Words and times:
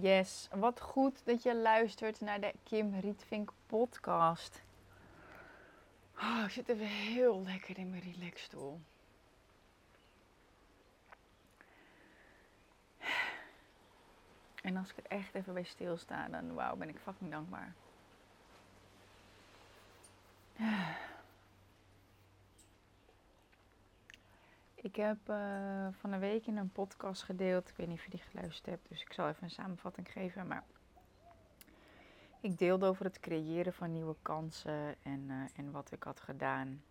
Yes, 0.00 0.48
wat 0.52 0.80
goed 0.80 1.24
dat 1.24 1.42
je 1.42 1.56
luistert 1.56 2.20
naar 2.20 2.40
de 2.40 2.52
Kim 2.62 2.94
Rietvink 3.00 3.52
podcast. 3.66 4.62
Oh, 6.16 6.42
ik 6.44 6.50
zit 6.50 6.68
even 6.68 6.86
heel 6.86 7.42
lekker 7.42 7.78
in 7.78 7.90
mijn 7.90 8.02
relaxstoel. 8.02 8.80
En 14.62 14.76
als 14.76 14.90
ik 14.90 14.96
er 14.96 15.18
echt 15.18 15.34
even 15.34 15.54
bij 15.54 15.64
stilsta, 15.64 16.28
dan 16.28 16.54
wauw, 16.54 16.76
ben 16.76 16.88
ik 16.88 16.98
fucking 16.98 17.30
dankbaar. 17.30 17.74
Ik 24.84 24.96
heb 24.96 25.18
uh, 25.30 25.86
van 25.90 26.12
een 26.12 26.20
week 26.20 26.46
in 26.46 26.56
een 26.56 26.72
podcast 26.72 27.22
gedeeld. 27.22 27.68
Ik 27.68 27.76
weet 27.76 27.86
niet 27.88 27.98
of 27.98 28.04
je 28.04 28.10
die 28.10 28.20
geluisterd 28.20 28.66
hebt, 28.66 28.88
dus 28.88 29.02
ik 29.02 29.12
zal 29.12 29.28
even 29.28 29.42
een 29.42 29.50
samenvatting 29.50 30.12
geven. 30.12 30.46
Maar 30.46 30.64
ik 32.40 32.58
deelde 32.58 32.86
over 32.86 33.04
het 33.04 33.20
creëren 33.20 33.72
van 33.72 33.92
nieuwe 33.92 34.16
kansen 34.22 35.02
en, 35.02 35.20
uh, 35.28 35.44
en 35.54 35.70
wat 35.70 35.92
ik 35.92 36.02
had 36.02 36.20
gedaan. 36.20 36.82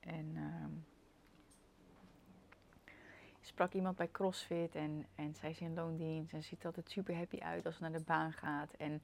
En 0.00 0.26
uh, 0.36 0.64
sprak 3.40 3.72
iemand 3.72 3.96
bij 3.96 4.10
CrossFit 4.10 4.74
en, 4.74 5.06
en 5.14 5.34
zij 5.34 5.50
is 5.50 5.60
in 5.60 5.74
loondienst 5.74 6.32
en 6.32 6.42
ziet 6.42 6.64
altijd 6.64 6.90
super 6.90 7.16
happy 7.16 7.38
uit 7.38 7.66
als 7.66 7.76
ze 7.76 7.82
naar 7.82 7.92
de 7.92 8.00
baan 8.00 8.32
gaat. 8.32 8.72
En 8.72 9.02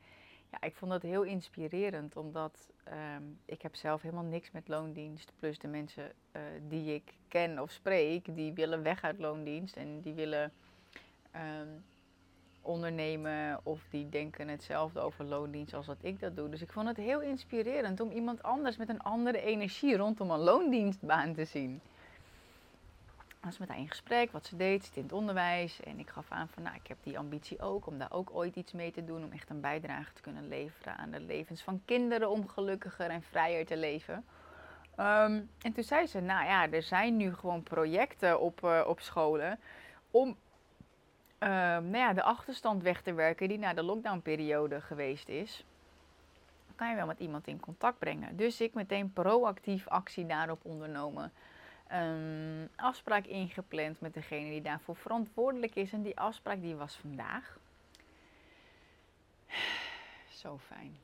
ja, 0.60 0.66
ik 0.66 0.74
vond 0.74 0.90
dat 0.90 1.02
heel 1.02 1.22
inspirerend, 1.22 2.16
omdat 2.16 2.68
um, 3.16 3.38
ik 3.44 3.62
heb 3.62 3.74
zelf 3.74 4.02
helemaal 4.02 4.24
niks 4.24 4.50
met 4.50 4.68
loondienst. 4.68 5.32
Plus 5.38 5.58
de 5.58 5.68
mensen 5.68 6.12
uh, 6.36 6.42
die 6.68 6.94
ik 6.94 7.12
ken 7.28 7.58
of 7.58 7.70
spreek, 7.70 8.34
die 8.34 8.52
willen 8.52 8.82
weg 8.82 9.02
uit 9.02 9.18
loondienst 9.18 9.76
en 9.76 10.00
die 10.00 10.12
willen 10.12 10.52
um, 11.34 11.84
ondernemen 12.62 13.60
of 13.62 13.80
die 13.90 14.08
denken 14.08 14.48
hetzelfde 14.48 15.00
over 15.00 15.24
loondienst 15.24 15.74
als 15.74 15.86
dat 15.86 15.96
ik 16.00 16.20
dat 16.20 16.36
doe. 16.36 16.48
Dus 16.48 16.62
ik 16.62 16.72
vond 16.72 16.88
het 16.88 16.96
heel 16.96 17.20
inspirerend 17.20 18.00
om 18.00 18.10
iemand 18.10 18.42
anders 18.42 18.76
met 18.76 18.88
een 18.88 19.00
andere 19.00 19.40
energie 19.40 19.96
rondom 19.96 20.30
een 20.30 20.38
loondienstbaan 20.38 21.34
te 21.34 21.44
zien 21.44 21.80
was 23.44 23.58
met 23.58 23.68
haar 23.68 23.78
in 23.78 23.88
gesprek, 23.88 24.32
wat 24.32 24.46
ze 24.46 24.56
deed, 24.56 24.84
zit 24.84 24.96
in 24.96 25.02
het 25.02 25.12
onderwijs. 25.12 25.80
En 25.80 25.98
ik 25.98 26.10
gaf 26.10 26.26
aan 26.28 26.48
van, 26.48 26.62
nou, 26.62 26.74
ik 26.76 26.86
heb 26.86 26.96
die 27.02 27.18
ambitie 27.18 27.60
ook, 27.60 27.86
om 27.86 27.98
daar 27.98 28.12
ook 28.12 28.30
ooit 28.32 28.56
iets 28.56 28.72
mee 28.72 28.90
te 28.90 29.04
doen. 29.04 29.24
Om 29.24 29.32
echt 29.32 29.50
een 29.50 29.60
bijdrage 29.60 30.12
te 30.12 30.20
kunnen 30.20 30.48
leveren 30.48 30.96
aan 30.96 31.10
de 31.10 31.20
levens 31.20 31.62
van 31.62 31.82
kinderen, 31.84 32.30
om 32.30 32.48
gelukkiger 32.48 33.10
en 33.10 33.22
vrijer 33.22 33.66
te 33.66 33.76
leven. 33.76 34.24
Um, 35.00 35.50
en 35.60 35.72
toen 35.74 35.84
zei 35.84 36.06
ze, 36.06 36.20
nou 36.20 36.46
ja, 36.46 36.70
er 36.70 36.82
zijn 36.82 37.16
nu 37.16 37.34
gewoon 37.34 37.62
projecten 37.62 38.40
op, 38.40 38.60
uh, 38.64 38.84
op 38.86 39.00
scholen 39.00 39.58
om 40.10 40.28
uh, 40.28 41.48
nou 41.48 41.96
ja, 41.96 42.12
de 42.12 42.22
achterstand 42.22 42.82
weg 42.82 43.02
te 43.02 43.12
werken 43.12 43.48
die 43.48 43.58
na 43.58 43.74
de 43.74 43.82
lockdownperiode 43.82 44.80
geweest 44.80 45.28
is. 45.28 45.64
Dan 46.66 46.76
kan 46.76 46.88
je 46.88 46.94
wel 46.94 47.06
met 47.06 47.18
iemand 47.18 47.46
in 47.46 47.60
contact 47.60 47.98
brengen. 47.98 48.36
Dus 48.36 48.60
ik 48.60 48.74
meteen 48.74 49.12
proactief 49.12 49.88
actie 49.88 50.26
daarop 50.26 50.60
ondernomen 50.62 51.32
um, 51.92 52.68
afspraak 52.76 53.24
ingepland 53.24 54.00
met 54.00 54.14
degene 54.14 54.50
die 54.50 54.62
daarvoor 54.62 54.96
verantwoordelijk 54.96 55.74
is. 55.74 55.92
En 55.92 56.02
die 56.02 56.18
afspraak 56.18 56.60
die 56.60 56.76
was 56.76 56.96
vandaag. 56.96 57.58
Zo 60.42 60.58
fijn. 60.58 60.96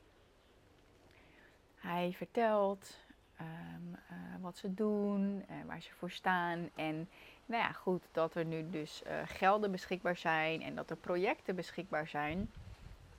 Hij 1.75 2.13
vertelt 2.13 2.97
um, 3.41 3.95
uh, 4.11 4.17
wat 4.41 4.57
ze 4.57 4.73
doen, 4.73 5.45
uh, 5.49 5.65
waar 5.65 5.81
ze 5.81 5.93
voor 5.93 6.11
staan. 6.11 6.69
En 6.75 7.09
nou 7.45 7.63
ja, 7.63 7.71
goed, 7.71 8.03
dat 8.11 8.35
er 8.35 8.45
nu 8.45 8.69
dus 8.69 9.01
uh, 9.07 9.11
gelden 9.25 9.71
beschikbaar 9.71 10.17
zijn 10.17 10.61
en 10.61 10.75
dat 10.75 10.89
er 10.89 10.95
projecten 10.95 11.55
beschikbaar 11.55 12.07
zijn 12.07 12.51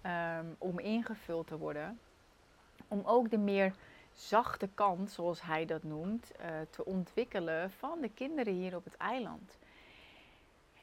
um, 0.06 0.56
om 0.58 0.78
ingevuld 0.78 1.46
te 1.46 1.58
worden. 1.58 1.98
Om 2.88 3.02
ook 3.04 3.30
de 3.30 3.38
meer 3.38 3.74
zachte 4.14 4.68
kant, 4.74 5.10
zoals 5.10 5.42
hij 5.42 5.64
dat 5.64 5.82
noemt, 5.82 6.32
uh, 6.40 6.46
te 6.70 6.84
ontwikkelen 6.84 7.70
van 7.70 8.00
de 8.00 8.10
kinderen 8.14 8.52
hier 8.52 8.76
op 8.76 8.84
het 8.84 8.96
eiland. 8.96 9.58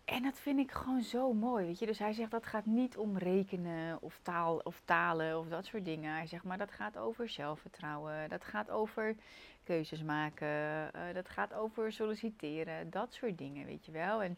En 0.10 0.24
dat 0.24 0.40
vind 0.40 0.60
ik 0.60 0.72
gewoon 0.72 1.02
zo 1.02 1.34
mooi, 1.34 1.66
weet 1.66 1.80
je. 1.80 1.86
Dus 1.86 2.00
hij 2.00 2.14
zegt 2.14 2.32
dat 2.32 2.46
gaat 2.46 2.66
niet 2.66 2.98
om 2.98 3.18
rekenen 3.18 4.02
of, 4.02 4.20
taal, 4.22 4.58
of 4.64 4.82
talen 4.86 5.40
of 5.40 5.48
dat 5.48 5.66
soort 5.66 5.86
dingen. 5.86 6.14
Hij 6.14 6.28
zegt 6.28 6.44
maar 6.44 6.58
dat 6.58 6.72
gaat 6.72 6.98
over 6.98 7.30
zelfvertrouwen, 7.30 8.30
dat 8.30 8.44
gaat 8.44 8.70
over 8.70 9.16
keuzes 9.64 10.04
maken, 10.04 10.48
uh, 10.48 11.02
dat 11.14 11.30
gaat 11.30 11.54
over 11.54 11.92
solliciteren, 11.92 12.90
dat 12.90 13.14
soort 13.14 13.38
dingen, 13.38 13.66
weet 13.66 13.86
je 13.86 13.92
wel. 13.92 14.24
En 14.24 14.38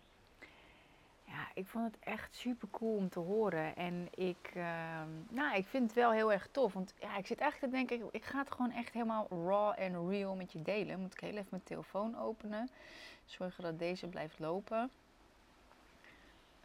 ja, 1.32 1.48
ik 1.54 1.68
vond 1.68 1.86
het 1.86 2.04
echt 2.04 2.36
super 2.36 2.68
cool 2.72 2.96
om 2.96 3.10
te 3.10 3.20
horen. 3.20 3.76
En 3.76 4.08
ik, 4.16 4.52
uh, 4.56 5.02
nou, 5.30 5.56
ik 5.56 5.68
vind 5.68 5.84
het 5.84 5.94
wel 5.94 6.12
heel 6.12 6.32
erg 6.32 6.48
tof. 6.52 6.74
Want 6.74 6.94
ja, 7.00 7.18
ik 7.18 7.28
zit 7.28 7.40
eigenlijk 7.40 7.74
te 7.74 7.78
denken, 7.78 8.06
ik, 8.06 8.14
ik 8.14 8.26
ga 8.26 8.40
het 8.40 8.52
gewoon 8.52 8.72
echt 8.72 8.94
helemaal 8.94 9.28
raw 9.30 9.74
en 9.76 10.10
real 10.10 10.36
met 10.36 10.52
je 10.52 10.62
delen. 10.62 11.00
Moet 11.00 11.14
ik 11.14 11.20
heel 11.20 11.30
even 11.30 11.48
mijn 11.50 11.64
telefoon 11.64 12.18
openen. 12.18 12.70
Zorgen 13.26 13.64
dat 13.64 13.80
deze 13.80 14.08
blijft 14.08 14.40
lopen. 14.40 14.92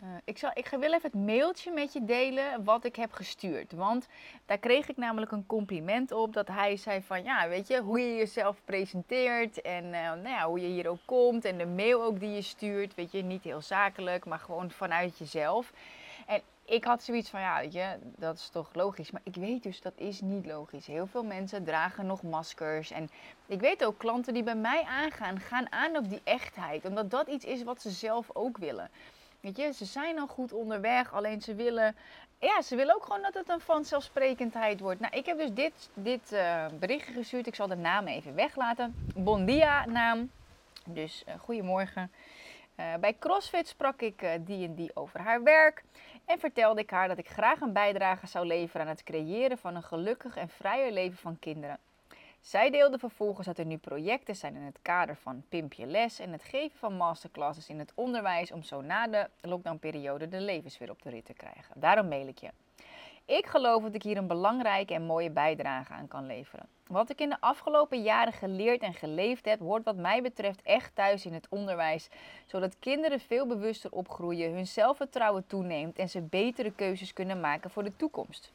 Uh, 0.03 0.09
ik, 0.25 0.39
zal, 0.39 0.51
ik 0.55 0.69
wil 0.69 0.83
even 0.83 1.01
het 1.03 1.15
mailtje 1.15 1.73
met 1.73 1.93
je 1.93 2.05
delen 2.05 2.65
wat 2.65 2.84
ik 2.84 2.97
heb 2.97 3.12
gestuurd. 3.12 3.73
Want 3.73 4.07
daar 4.47 4.59
kreeg 4.59 4.89
ik 4.89 4.97
namelijk 4.97 5.33
een 5.33 5.47
compliment 5.47 6.12
op. 6.12 6.33
Dat 6.33 6.49
hij 6.49 6.77
zei 6.77 7.03
van, 7.03 7.25
ja, 7.25 7.49
weet 7.49 7.69
je, 7.69 7.81
hoe 7.81 8.01
je 8.01 8.17
jezelf 8.17 8.61
presenteert. 8.65 9.61
En 9.61 9.84
uh, 9.84 9.93
nou 9.93 10.29
ja, 10.29 10.47
hoe 10.47 10.61
je 10.61 10.67
hier 10.67 10.89
ook 10.89 10.99
komt. 11.05 11.45
En 11.45 11.59
de 11.59 11.67
mail 11.67 12.03
ook 12.03 12.21
die 12.21 12.31
je 12.31 12.43
stuurt. 12.43 12.95
Weet 12.95 13.12
je, 13.12 13.23
niet 13.23 13.45
heel 13.45 13.61
zakelijk, 13.61 14.25
maar 14.25 14.39
gewoon 14.39 14.71
vanuit 14.71 15.19
jezelf. 15.19 15.73
En 16.27 16.41
ik 16.65 16.84
had 16.84 17.03
zoiets 17.03 17.31
van, 17.31 17.41
ja, 17.41 17.61
weet 17.61 17.73
je, 17.73 17.97
dat 18.17 18.37
is 18.37 18.49
toch 18.49 18.75
logisch. 18.75 19.11
Maar 19.11 19.23
ik 19.25 19.34
weet 19.34 19.63
dus, 19.63 19.81
dat 19.81 19.95
is 19.97 20.21
niet 20.21 20.47
logisch. 20.47 20.87
Heel 20.87 21.07
veel 21.07 21.25
mensen 21.25 21.65
dragen 21.65 22.07
nog 22.07 22.23
maskers. 22.23 22.91
En 22.91 23.11
ik 23.47 23.61
weet 23.61 23.84
ook, 23.84 23.99
klanten 23.99 24.34
die 24.34 24.43
bij 24.43 24.57
mij 24.57 24.83
aangaan, 24.83 25.41
gaan 25.41 25.73
aan 25.73 25.97
op 25.97 26.09
die 26.09 26.21
echtheid. 26.25 26.84
Omdat 26.84 27.11
dat 27.11 27.27
iets 27.27 27.45
is 27.45 27.63
wat 27.63 27.81
ze 27.81 27.91
zelf 27.91 28.31
ook 28.33 28.59
willen. 28.59 28.91
Weet 29.41 29.57
je, 29.57 29.73
ze 29.73 29.85
zijn 29.85 30.19
al 30.19 30.27
goed 30.27 30.53
onderweg, 30.53 31.13
alleen 31.13 31.43
ze 31.43 31.55
willen, 31.55 31.97
ja, 32.39 32.63
ze 32.63 32.77
willen 32.77 32.95
ook 32.95 33.05
gewoon 33.05 33.23
dat 33.23 33.35
het 33.35 33.49
een 33.49 33.61
vanzelfsprekendheid 33.61 34.81
wordt. 34.81 35.01
Nou, 35.01 35.17
ik 35.17 35.27
heb 35.27 35.39
dus 35.39 35.53
dit, 35.53 35.91
dit 35.95 36.33
uh, 36.33 36.67
berichtje 36.79 37.13
gestuurd. 37.13 37.47
Ik 37.47 37.55
zal 37.55 37.67
de 37.67 37.77
naam 37.77 38.07
even 38.07 38.35
weglaten. 38.35 38.95
Bondia 39.15 39.87
naam. 39.87 40.31
Dus 40.85 41.25
uh, 41.29 41.35
goedemorgen. 41.35 42.13
Uh, 42.77 42.95
bij 43.01 43.17
CrossFit 43.19 43.69
sprak 43.69 44.01
ik 44.01 44.27
die 44.41 44.67
en 44.67 44.75
die 44.75 44.91
over 44.95 45.21
haar 45.21 45.43
werk 45.43 45.85
en 46.25 46.39
vertelde 46.39 46.81
ik 46.81 46.91
haar 46.91 47.09
dat 47.09 47.19
ik 47.19 47.29
graag 47.29 47.61
een 47.61 47.73
bijdrage 47.73 48.27
zou 48.27 48.47
leveren 48.47 48.83
aan 48.83 48.93
het 48.93 49.03
creëren 49.03 49.59
van 49.59 49.75
een 49.75 49.83
gelukkig 49.83 50.37
en 50.37 50.49
vrijer 50.49 50.93
leven 50.93 51.19
van 51.19 51.39
kinderen. 51.39 51.79
Zij 52.47 52.71
deelde 52.71 52.99
vervolgens 52.99 53.47
dat 53.47 53.59
er 53.59 53.67
nu 53.67 53.77
projecten 53.77 54.37
zijn 54.37 54.55
in 54.55 54.62
het 54.62 54.79
kader 54.83 55.17
van 55.17 55.45
Pimpje 55.49 55.87
Les 55.87 56.19
en 56.19 56.33
het 56.33 56.43
geven 56.45 56.79
van 56.79 56.97
masterclasses 56.97 57.69
in 57.69 57.79
het 57.79 57.93
onderwijs 57.95 58.53
om 58.53 58.62
zo 58.62 58.81
na 58.81 59.07
de 59.07 59.29
lockdownperiode 59.41 60.29
de 60.29 60.41
levens 60.41 60.79
weer 60.79 60.91
op 60.91 61.03
de 61.03 61.11
rit 61.11 61.25
te 61.25 61.34
krijgen. 61.34 61.81
Daarom 61.81 62.09
mail 62.09 62.27
ik 62.27 62.39
je. 62.39 62.51
Ik 63.25 63.47
geloof 63.47 63.83
dat 63.83 63.95
ik 63.95 64.03
hier 64.03 64.17
een 64.17 64.27
belangrijke 64.27 64.95
en 64.95 65.03
mooie 65.03 65.31
bijdrage 65.31 65.93
aan 65.93 66.09
kan 66.09 66.27
leveren. 66.27 66.69
Wat 66.87 67.11
ik 67.11 67.21
in 67.21 67.29
de 67.29 67.41
afgelopen 67.41 68.03
jaren 68.03 68.33
geleerd 68.33 68.83
en 68.83 68.95
geleefd 68.95 69.45
heb, 69.45 69.59
hoort 69.59 69.84
wat 69.84 69.97
mij 69.97 70.23
betreft 70.23 70.63
echt 70.63 70.95
thuis 70.95 71.27
in 71.27 71.33
het 71.33 71.47
onderwijs, 71.49 72.09
zodat 72.47 72.78
kinderen 72.78 73.21
veel 73.21 73.47
bewuster 73.47 73.93
opgroeien, 73.93 74.53
hun 74.53 74.67
zelfvertrouwen 74.67 75.47
toeneemt 75.47 75.99
en 75.99 76.09
ze 76.09 76.21
betere 76.21 76.73
keuzes 76.73 77.13
kunnen 77.13 77.41
maken 77.41 77.71
voor 77.71 77.84
de 77.84 77.97
toekomst. 77.97 78.53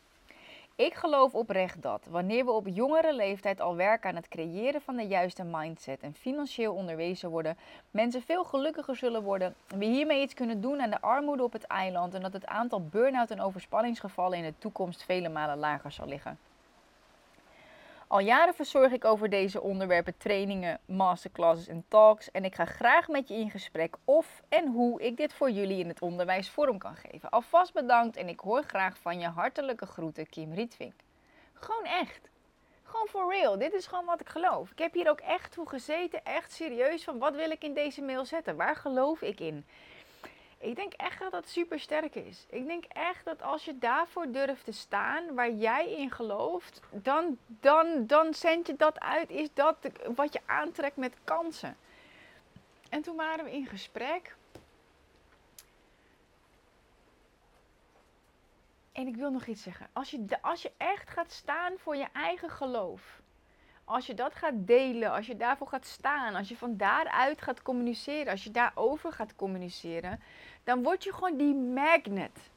Ik 0.81 0.93
geloof 0.93 1.33
oprecht 1.33 1.81
dat 1.81 2.07
wanneer 2.09 2.45
we 2.45 2.51
op 2.51 2.67
jongere 2.67 3.13
leeftijd 3.13 3.61
al 3.61 3.75
werken 3.75 4.09
aan 4.09 4.15
het 4.15 4.27
creëren 4.27 4.81
van 4.81 4.95
de 4.95 5.07
juiste 5.07 5.43
mindset 5.43 6.01
en 6.01 6.13
financieel 6.13 6.73
onderwezen 6.73 7.29
worden, 7.29 7.57
mensen 7.91 8.21
veel 8.21 8.43
gelukkiger 8.43 8.95
zullen 8.95 9.23
worden. 9.23 9.55
En 9.67 9.77
we 9.77 9.85
hiermee 9.85 10.21
iets 10.21 10.33
kunnen 10.33 10.61
doen 10.61 10.81
aan 10.81 10.89
de 10.89 11.01
armoede 11.01 11.43
op 11.43 11.53
het 11.53 11.63
eiland 11.63 12.13
en 12.13 12.21
dat 12.21 12.33
het 12.33 12.45
aantal 12.45 12.85
burn-out 12.85 13.31
en 13.31 13.41
overspanningsgevallen 13.41 14.37
in 14.37 14.43
de 14.43 14.53
toekomst 14.57 15.03
vele 15.03 15.29
malen 15.29 15.57
lager 15.57 15.91
zal 15.91 16.07
liggen. 16.07 16.37
Al 18.11 18.19
jaren 18.19 18.53
verzorg 18.53 18.91
ik 18.91 19.05
over 19.05 19.29
deze 19.29 19.61
onderwerpen 19.61 20.17
trainingen, 20.17 20.79
masterclasses 20.85 21.67
en 21.67 21.85
talks. 21.87 22.31
En 22.31 22.45
ik 22.45 22.55
ga 22.55 22.65
graag 22.65 23.07
met 23.07 23.27
je 23.27 23.33
in 23.33 23.49
gesprek 23.49 23.95
of 24.05 24.41
en 24.49 24.67
hoe 24.67 25.01
ik 25.01 25.17
dit 25.17 25.33
voor 25.33 25.51
jullie 25.51 25.79
in 25.79 25.87
het 25.87 26.01
onderwijs 26.01 26.49
vorm 26.49 26.77
kan 26.77 26.95
geven. 26.95 27.29
Alvast 27.29 27.73
bedankt 27.73 28.15
en 28.15 28.27
ik 28.27 28.39
hoor 28.39 28.63
graag 28.63 28.97
van 28.97 29.19
je 29.19 29.27
hartelijke 29.27 29.85
groeten, 29.85 30.29
Kim 30.29 30.53
Rietvink. 30.53 30.93
Gewoon 31.53 31.85
echt. 31.85 32.29
Gewoon 32.83 33.07
for 33.07 33.33
real. 33.33 33.57
Dit 33.57 33.73
is 33.73 33.87
gewoon 33.87 34.05
wat 34.05 34.21
ik 34.21 34.29
geloof. 34.29 34.71
Ik 34.71 34.79
heb 34.79 34.93
hier 34.93 35.09
ook 35.09 35.21
echt 35.21 35.51
toe 35.51 35.69
gezeten, 35.69 36.25
echt 36.25 36.51
serieus 36.51 37.03
van 37.03 37.19
wat 37.19 37.35
wil 37.35 37.51
ik 37.51 37.63
in 37.63 37.73
deze 37.73 38.01
mail 38.01 38.25
zetten? 38.25 38.55
Waar 38.55 38.75
geloof 38.75 39.21
ik 39.21 39.39
in? 39.39 39.65
Ik 40.61 40.75
denk 40.75 40.93
echt 40.93 41.19
dat 41.19 41.31
dat 41.31 41.47
super 41.47 41.79
sterk 41.79 42.15
is. 42.15 42.45
Ik 42.49 42.67
denk 42.67 42.83
echt 42.83 43.25
dat 43.25 43.41
als 43.41 43.65
je 43.65 43.77
daarvoor 43.77 44.31
durft 44.31 44.65
te 44.65 44.71
staan, 44.71 45.33
waar 45.33 45.51
jij 45.51 45.91
in 45.91 46.11
gelooft, 46.11 46.81
dan, 46.89 47.37
dan, 47.47 48.07
dan 48.07 48.33
zend 48.33 48.67
je 48.67 48.75
dat 48.75 48.99
uit. 48.99 49.29
Is 49.29 49.47
dat 49.53 49.77
wat 50.15 50.33
je 50.33 50.39
aantrekt 50.45 50.95
met 50.95 51.13
kansen? 51.23 51.77
En 52.89 53.01
toen 53.01 53.15
waren 53.15 53.45
we 53.45 53.51
in 53.51 53.65
gesprek. 53.65 54.35
en 58.91 59.07
ik 59.07 59.15
wil 59.15 59.31
nog 59.31 59.45
iets 59.45 59.63
zeggen. 59.63 59.87
Als 59.93 60.11
je, 60.11 60.25
als 60.41 60.61
je 60.61 60.71
echt 60.77 61.09
gaat 61.09 61.31
staan 61.31 61.73
voor 61.77 61.95
je 61.95 62.07
eigen 62.13 62.49
geloof. 62.49 63.21
Als 63.83 64.05
je 64.05 64.13
dat 64.13 64.35
gaat 64.35 64.53
delen, 64.55 65.11
als 65.11 65.27
je 65.27 65.37
daarvoor 65.37 65.67
gaat 65.67 65.85
staan, 65.85 66.35
als 66.35 66.49
je 66.49 66.57
van 66.57 66.77
daaruit 66.77 67.41
gaat 67.41 67.61
communiceren, 67.61 68.31
als 68.31 68.43
je 68.43 68.51
daarover 68.51 69.13
gaat 69.13 69.35
communiceren, 69.35 70.19
dan 70.63 70.83
word 70.83 71.03
je 71.03 71.13
gewoon 71.13 71.37
die 71.37 71.55
magnet. 71.55 72.49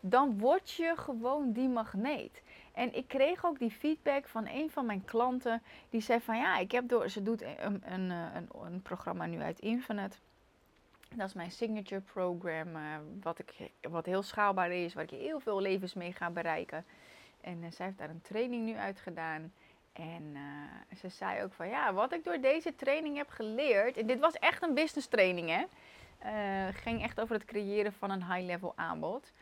Dan 0.00 0.38
word 0.38 0.70
je 0.70 0.92
gewoon 0.96 1.52
die 1.52 1.68
magneet. 1.68 2.42
En 2.72 2.94
ik 2.94 3.08
kreeg 3.08 3.44
ook 3.46 3.58
die 3.58 3.70
feedback 3.70 4.26
van 4.26 4.48
een 4.48 4.70
van 4.70 4.86
mijn 4.86 5.04
klanten. 5.04 5.62
Die 5.90 6.00
zei 6.00 6.20
van 6.20 6.36
ja, 6.36 6.58
ik 6.58 6.72
heb 6.72 6.88
door. 6.88 7.08
Ze 7.08 7.22
doet 7.22 7.42
een, 7.42 7.82
een, 7.84 8.10
een, 8.10 8.48
een 8.64 8.82
programma 8.82 9.26
nu 9.26 9.40
uit 9.40 9.58
Infinite. 9.58 10.16
Dat 11.14 11.26
is 11.26 11.34
mijn 11.34 11.50
signature 11.50 12.00
program, 12.00 12.76
uh, 12.76 12.82
wat, 13.22 13.38
ik, 13.38 13.70
wat 13.80 14.06
heel 14.06 14.22
schaalbaar 14.22 14.70
is, 14.72 14.94
waar 14.94 15.04
ik 15.04 15.10
heel 15.10 15.40
veel 15.40 15.60
levens 15.60 15.94
mee 15.94 16.12
ga 16.12 16.30
bereiken. 16.30 16.84
En 17.40 17.62
uh, 17.62 17.66
zij 17.70 17.86
heeft 17.86 17.98
daar 17.98 18.10
een 18.10 18.22
training 18.22 18.64
nu 18.64 18.76
uit 18.76 19.00
gedaan. 19.00 19.52
En 19.92 20.36
ze 20.96 21.08
zei 21.08 21.42
ook 21.42 21.52
van 21.52 21.68
ja, 21.68 21.92
wat 21.92 22.12
ik 22.12 22.24
door 22.24 22.40
deze 22.40 22.74
training 22.74 23.16
heb 23.16 23.28
geleerd. 23.28 23.96
En 23.96 24.06
dit 24.06 24.18
was 24.18 24.34
echt 24.34 24.62
een 24.62 24.74
business 24.74 25.06
training, 25.06 25.48
hè? 25.48 25.64
Ging 26.72 27.02
echt 27.02 27.20
over 27.20 27.34
het 27.34 27.44
creëren 27.44 27.92
van 27.92 28.10
een 28.10 28.32
high-level 28.32 28.72
aanbod. 28.76 29.32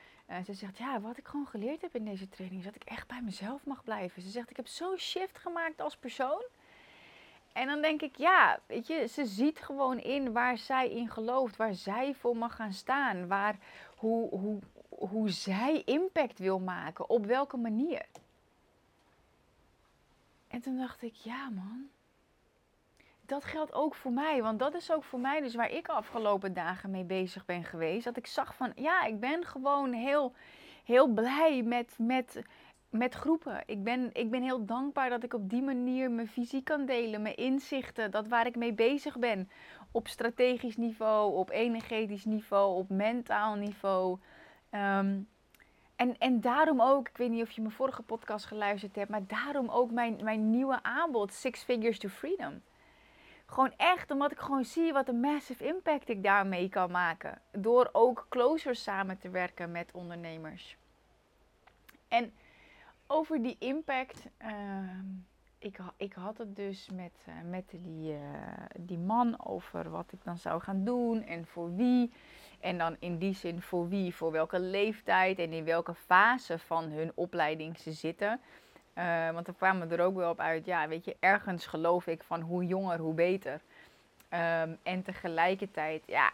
ze 0.44 0.54
zegt 0.54 0.78
ja, 0.78 1.00
wat 1.00 1.18
ik 1.18 1.26
gewoon 1.26 1.46
geleerd 1.46 1.80
heb 1.80 1.94
in 1.94 2.04
deze 2.04 2.28
training 2.28 2.60
is 2.60 2.66
dat 2.66 2.74
ik 2.74 2.84
echt 2.84 3.06
bij 3.06 3.22
mezelf 3.22 3.64
mag 3.64 3.84
blijven. 3.84 4.22
Ze 4.22 4.28
zegt 4.28 4.50
ik 4.50 4.56
heb 4.56 4.66
zo'n 4.66 4.98
shift 4.98 5.38
gemaakt 5.38 5.80
als 5.80 5.96
persoon. 5.96 6.42
En 7.52 7.66
dan 7.66 7.82
denk 7.82 8.02
ik, 8.02 8.16
ja, 8.16 8.60
weet 8.66 8.86
je, 8.86 9.08
ze 9.08 9.26
ziet 9.26 9.58
gewoon 9.58 9.98
in 9.98 10.32
waar 10.32 10.58
zij 10.58 10.90
in 10.90 11.08
gelooft, 11.08 11.56
waar 11.56 11.74
zij 11.74 12.14
voor 12.14 12.36
mag 12.36 12.56
gaan 12.56 12.72
staan, 12.72 13.26
waar, 13.26 13.56
hoe, 13.96 14.28
hoe, 14.28 14.58
hoe 14.88 15.30
zij 15.30 15.82
impact 15.84 16.38
wil 16.38 16.58
maken, 16.58 17.08
op 17.08 17.26
welke 17.26 17.56
manier. 17.56 18.06
En 20.48 20.60
toen 20.60 20.76
dacht 20.76 21.02
ik, 21.02 21.14
ja 21.14 21.48
man, 21.48 21.88
dat 23.32 23.44
geldt 23.44 23.72
ook 23.72 23.94
voor 23.94 24.12
mij, 24.12 24.42
want 24.42 24.58
dat 24.58 24.74
is 24.74 24.92
ook 24.92 25.04
voor 25.04 25.20
mij 25.20 25.40
dus 25.40 25.54
waar 25.54 25.70
ik 25.70 25.88
afgelopen 25.88 26.54
dagen 26.54 26.90
mee 26.90 27.04
bezig 27.04 27.44
ben 27.44 27.64
geweest. 27.64 28.04
Dat 28.04 28.16
ik 28.16 28.26
zag 28.26 28.54
van, 28.54 28.72
ja, 28.74 29.04
ik 29.04 29.20
ben 29.20 29.44
gewoon 29.44 29.92
heel, 29.92 30.34
heel 30.84 31.06
blij 31.06 31.62
met, 31.62 31.94
met 31.98 32.42
met 32.90 33.14
groepen. 33.14 33.62
Ik 33.66 33.82
ben, 33.84 34.10
ik 34.12 34.30
ben 34.30 34.42
heel 34.42 34.64
dankbaar 34.64 35.10
dat 35.10 35.22
ik 35.22 35.34
op 35.34 35.50
die 35.50 35.62
manier 35.62 36.10
mijn 36.10 36.28
visie 36.28 36.62
kan 36.62 36.86
delen, 36.86 37.22
mijn 37.22 37.36
inzichten, 37.36 38.10
dat 38.10 38.28
waar 38.28 38.46
ik 38.46 38.56
mee 38.56 38.72
bezig 38.72 39.18
ben. 39.18 39.50
Op 39.90 40.08
strategisch 40.08 40.76
niveau, 40.76 41.34
op 41.34 41.50
energetisch 41.50 42.24
niveau, 42.24 42.76
op 42.76 42.88
mentaal 42.88 43.54
niveau. 43.54 44.18
Ehm, 44.70 45.20
en, 45.96 46.18
en 46.18 46.40
daarom 46.40 46.80
ook, 46.80 47.08
ik 47.08 47.16
weet 47.16 47.30
niet 47.30 47.42
of 47.42 47.50
je 47.50 47.60
mijn 47.60 47.74
vorige 47.74 48.02
podcast 48.02 48.44
geluisterd 48.44 48.96
hebt, 48.96 49.10
maar 49.10 49.26
daarom 49.26 49.68
ook 49.68 49.90
mijn, 49.90 50.18
mijn 50.22 50.50
nieuwe 50.50 50.82
aanbod, 50.82 51.32
Six 51.32 51.62
Figures 51.62 51.98
to 51.98 52.08
Freedom. 52.08 52.62
Gewoon 53.52 53.72
echt 53.76 54.10
omdat 54.10 54.32
ik 54.32 54.38
gewoon 54.38 54.64
zie 54.64 54.92
wat 54.92 55.08
een 55.08 55.20
massive 55.20 55.66
impact 55.66 56.08
ik 56.08 56.22
daarmee 56.22 56.68
kan 56.68 56.90
maken. 56.90 57.40
Door 57.50 57.88
ook 57.92 58.26
closer 58.28 58.76
samen 58.76 59.18
te 59.18 59.30
werken 59.30 59.70
met 59.70 59.90
ondernemers. 59.92 60.76
En 62.08 62.32
over 63.06 63.42
die 63.42 63.56
impact. 63.58 64.26
Ehm, 64.36 65.06
ik, 65.58 65.78
ik 65.96 66.12
had 66.12 66.38
het 66.38 66.56
dus 66.56 66.88
met, 66.94 67.12
uh, 67.28 67.34
met 67.50 67.64
die, 67.70 68.12
uh, 68.12 68.18
die 68.78 68.98
man 68.98 69.44
over 69.44 69.90
wat 69.90 70.12
ik 70.12 70.24
dan 70.24 70.38
zou 70.38 70.60
gaan 70.60 70.84
doen 70.84 71.22
en 71.22 71.46
voor 71.46 71.74
wie. 71.76 72.12
En 72.60 72.78
dan 72.78 72.96
in 72.98 73.18
die 73.18 73.34
zin 73.34 73.62
voor 73.62 73.88
wie, 73.88 74.14
voor 74.14 74.32
welke 74.32 74.60
leeftijd 74.60 75.38
en 75.38 75.52
in 75.52 75.64
welke 75.64 75.94
fase 75.94 76.58
van 76.58 76.84
hun 76.84 77.12
opleiding 77.14 77.78
ze 77.78 77.92
zitten. 77.92 78.40
Uh, 78.98 79.30
want 79.30 79.46
dan 79.46 79.56
kwamen 79.56 79.88
we 79.88 79.96
er 79.96 80.04
ook 80.04 80.16
wel 80.16 80.30
op 80.30 80.40
uit, 80.40 80.64
ja, 80.64 80.88
weet 80.88 81.04
je, 81.04 81.16
ergens 81.20 81.66
geloof 81.66 82.06
ik 82.06 82.22
van 82.22 82.40
hoe 82.40 82.66
jonger, 82.66 82.98
hoe 82.98 83.14
beter. 83.14 83.60
Um, 84.62 84.78
en 84.82 85.02
tegelijkertijd, 85.02 86.02
ja, 86.06 86.32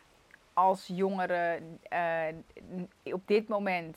als 0.53 0.87
jongeren 0.87 1.81
op 3.03 3.23
dit 3.27 3.49
moment 3.49 3.97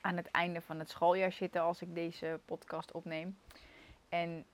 aan 0.00 0.16
het 0.16 0.30
einde 0.30 0.60
van 0.60 0.78
het 0.78 0.90
schooljaar 0.90 1.32
zitten 1.32 1.62
als 1.62 1.82
ik 1.82 1.94
deze 1.94 2.40
podcast 2.44 2.92
opneem. 2.92 3.38
En 4.08 4.44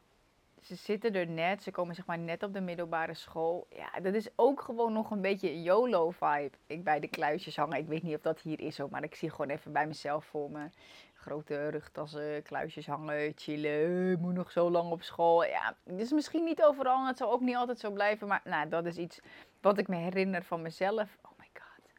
ze 0.62 0.74
zitten 0.74 1.14
er 1.14 1.26
net, 1.26 1.62
ze 1.62 1.70
komen 1.70 1.94
zeg 1.94 2.06
maar 2.06 2.18
net 2.18 2.42
op 2.42 2.52
de 2.52 2.60
middelbare 2.60 3.14
school. 3.14 3.66
Ja, 3.70 4.00
dat 4.00 4.14
is 4.14 4.28
ook 4.36 4.60
gewoon 4.60 4.92
nog 4.92 5.10
een 5.10 5.20
beetje 5.20 5.62
YOLO-vibe. 5.62 6.56
Ik 6.66 6.84
bij 6.84 7.00
de 7.00 7.08
kluisjes 7.08 7.56
hangen. 7.56 7.78
Ik 7.78 7.86
weet 7.86 8.02
niet 8.02 8.14
of 8.14 8.20
dat 8.20 8.40
hier 8.40 8.60
is 8.60 8.80
ook, 8.80 8.90
maar 8.90 9.02
ik 9.02 9.14
zie 9.14 9.30
gewoon 9.30 9.50
even 9.50 9.72
bij 9.72 9.86
mezelf 9.86 10.24
voor 10.24 10.50
me. 10.50 10.68
Grote 11.14 11.68
rugtassen, 11.68 12.42
kluisjes 12.42 12.86
hangen, 12.86 13.32
chillen. 13.36 14.20
Moet 14.20 14.34
nog 14.34 14.50
zo 14.50 14.70
lang 14.70 14.90
op 14.90 15.02
school. 15.02 15.44
Ja, 15.44 15.76
het 15.84 16.00
is 16.00 16.12
misschien 16.12 16.44
niet 16.44 16.62
overal 16.62 17.00
en 17.00 17.06
het 17.06 17.18
zal 17.18 17.32
ook 17.32 17.40
niet 17.40 17.56
altijd 17.56 17.78
zo 17.78 17.90
blijven. 17.90 18.28
Maar 18.28 18.40
nou, 18.44 18.68
dat 18.68 18.84
is 18.84 18.96
iets 18.96 19.20
wat 19.60 19.78
ik 19.78 19.88
me 19.88 19.96
herinner 19.96 20.44
van 20.44 20.62
mezelf. 20.62 21.18
Oh 21.22 21.38
my 21.38 21.48
god, 21.52 21.92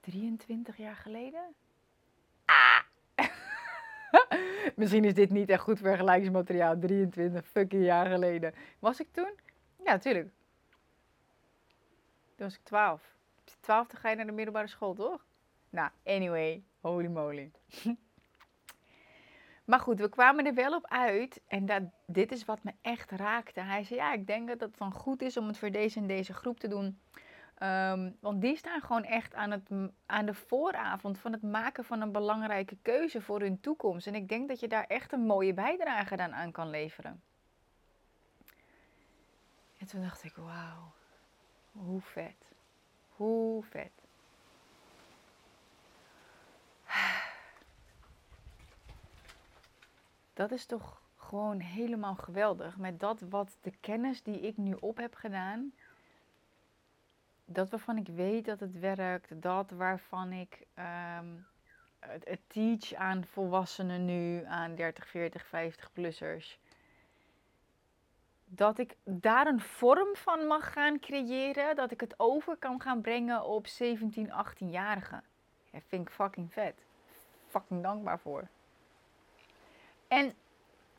23 0.00 0.76
jaar 0.76 0.96
geleden? 0.96 1.54
Misschien 4.76 5.04
is 5.04 5.14
dit 5.14 5.30
niet 5.30 5.50
echt 5.50 5.62
goed 5.62 5.78
vergelijkingsmateriaal. 5.78 6.78
23 6.78 7.46
fucking 7.46 7.84
jaar 7.84 8.06
geleden. 8.06 8.54
Was 8.78 9.00
ik 9.00 9.08
toen? 9.12 9.30
Ja, 9.84 9.92
natuurlijk. 9.92 10.28
Toen 12.36 12.46
was 12.46 12.54
ik 12.54 12.60
12. 12.62 13.14
12 13.60 13.88
dan 13.88 14.00
ga 14.00 14.10
je 14.10 14.16
naar 14.16 14.26
de 14.26 14.32
middelbare 14.32 14.66
school, 14.66 14.94
toch? 14.94 15.24
Nou, 15.70 15.90
anyway. 16.04 16.62
Holy 16.80 17.06
moly. 17.06 17.50
maar 19.64 19.80
goed, 19.80 20.00
we 20.00 20.08
kwamen 20.08 20.46
er 20.46 20.54
wel 20.54 20.74
op 20.74 20.86
uit. 20.88 21.40
En 21.46 21.66
dat, 21.66 21.82
dit 22.06 22.32
is 22.32 22.44
wat 22.44 22.62
me 22.62 22.72
echt 22.80 23.10
raakte. 23.10 23.60
Hij 23.60 23.84
zei, 23.84 24.00
ja, 24.00 24.12
ik 24.12 24.26
denk 24.26 24.48
dat 24.48 24.60
het 24.60 24.78
dan 24.78 24.92
goed 24.92 25.22
is 25.22 25.36
om 25.36 25.46
het 25.46 25.58
voor 25.58 25.70
deze 25.70 25.98
en 25.98 26.06
deze 26.06 26.32
groep 26.32 26.60
te 26.60 26.68
doen. 26.68 26.98
Um, 27.62 28.16
want 28.20 28.40
die 28.40 28.56
staan 28.56 28.80
gewoon 28.80 29.04
echt 29.04 29.34
aan, 29.34 29.50
het, 29.50 29.70
aan 30.06 30.26
de 30.26 30.34
vooravond 30.34 31.18
van 31.18 31.32
het 31.32 31.42
maken 31.42 31.84
van 31.84 32.00
een 32.00 32.12
belangrijke 32.12 32.76
keuze 32.82 33.20
voor 33.20 33.40
hun 33.40 33.60
toekomst. 33.60 34.06
En 34.06 34.14
ik 34.14 34.28
denk 34.28 34.48
dat 34.48 34.60
je 34.60 34.68
daar 34.68 34.84
echt 34.84 35.12
een 35.12 35.26
mooie 35.26 35.54
bijdrage 35.54 36.18
aan 36.18 36.52
kan 36.52 36.70
leveren. 36.70 37.22
En 39.78 39.86
toen 39.86 40.02
dacht 40.02 40.24
ik, 40.24 40.34
wauw, 40.34 40.92
hoe 41.72 42.00
vet. 42.00 42.52
Hoe 43.08 43.62
vet. 43.62 43.92
Dat 50.34 50.50
is 50.50 50.66
toch 50.66 51.02
gewoon 51.16 51.60
helemaal 51.60 52.14
geweldig. 52.14 52.76
Met 52.76 53.00
dat 53.00 53.20
wat 53.20 53.58
de 53.60 53.72
kennis 53.80 54.22
die 54.22 54.40
ik 54.40 54.56
nu 54.56 54.76
op 54.80 54.96
heb 54.96 55.14
gedaan 55.14 55.72
dat 57.50 57.70
waarvan 57.70 57.96
ik 57.96 58.06
weet 58.06 58.44
dat 58.44 58.60
het 58.60 58.78
werkt, 58.78 59.42
dat 59.42 59.70
waarvan 59.70 60.32
ik 60.32 60.66
ehm, 60.74 61.26
het, 61.98 62.40
teach 62.46 62.94
aan 62.94 63.24
volwassenen 63.24 64.04
nu, 64.04 64.44
aan 64.44 64.74
30, 64.74 65.06
40, 65.08 65.46
50 65.46 65.92
plussers. 65.92 66.58
Dat 68.44 68.78
ik 68.78 68.96
daar 69.04 69.46
een 69.46 69.60
vorm 69.60 70.16
van 70.16 70.46
mag 70.46 70.72
gaan 70.72 70.98
creëren, 71.00 71.76
dat 71.76 71.90
ik 71.90 72.00
het 72.00 72.14
over 72.16 72.56
kan 72.56 72.80
gaan 72.80 73.00
brengen 73.00 73.44
op 73.44 73.66
17, 73.66 74.30
18-jarigen. 74.30 75.22
Dat 75.70 75.82
vind 75.86 76.08
ik 76.08 76.14
fucking 76.14 76.52
vet. 76.52 76.74
Fucking 77.46 77.82
dankbaar 77.82 78.18
voor. 78.18 78.48
En 80.08 80.34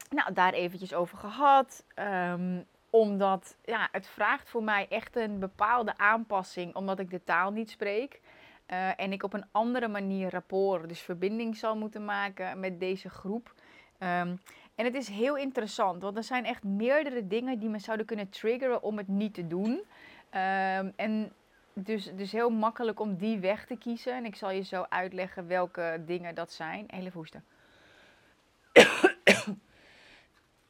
nou, 0.09 0.33
daar 0.33 0.53
eventjes 0.53 0.93
over 0.93 1.17
gehad. 1.17 1.83
Um, 1.95 2.65
omdat 2.89 3.57
ja, 3.65 3.89
het 3.91 4.07
vraagt 4.07 4.49
voor 4.49 4.63
mij 4.63 4.87
echt 4.89 5.15
een 5.15 5.39
bepaalde 5.39 5.97
aanpassing, 5.97 6.75
omdat 6.75 6.99
ik 6.99 7.09
de 7.09 7.23
taal 7.23 7.51
niet 7.51 7.69
spreek. 7.69 8.19
Uh, 8.67 8.99
en 8.99 9.11
ik 9.11 9.23
op 9.23 9.33
een 9.33 9.45
andere 9.51 9.87
manier 9.87 10.29
rapport, 10.29 10.87
dus 10.87 10.99
verbinding 10.99 11.57
zal 11.57 11.77
moeten 11.77 12.05
maken 12.05 12.59
met 12.59 12.79
deze 12.79 13.09
groep. 13.09 13.53
Um, 13.99 14.39
en 14.75 14.85
het 14.85 14.95
is 14.95 15.07
heel 15.07 15.37
interessant, 15.37 16.01
want 16.01 16.17
er 16.17 16.23
zijn 16.23 16.45
echt 16.45 16.63
meerdere 16.63 17.27
dingen 17.27 17.59
die 17.59 17.69
me 17.69 17.79
zouden 17.79 18.05
kunnen 18.05 18.29
triggeren 18.29 18.83
om 18.83 18.97
het 18.97 19.07
niet 19.07 19.33
te 19.33 19.47
doen. 19.47 19.71
Um, 19.71 20.93
en 20.95 21.31
dus, 21.73 22.11
dus 22.15 22.31
heel 22.31 22.49
makkelijk 22.49 22.99
om 22.99 23.15
die 23.15 23.39
weg 23.39 23.65
te 23.65 23.77
kiezen. 23.77 24.13
En 24.13 24.25
ik 24.25 24.35
zal 24.35 24.51
je 24.51 24.61
zo 24.61 24.85
uitleggen 24.89 25.47
welke 25.47 26.01
dingen 26.05 26.35
dat 26.35 26.51
zijn. 26.51 26.85
Hele 26.87 27.11
hoesten. 27.13 27.43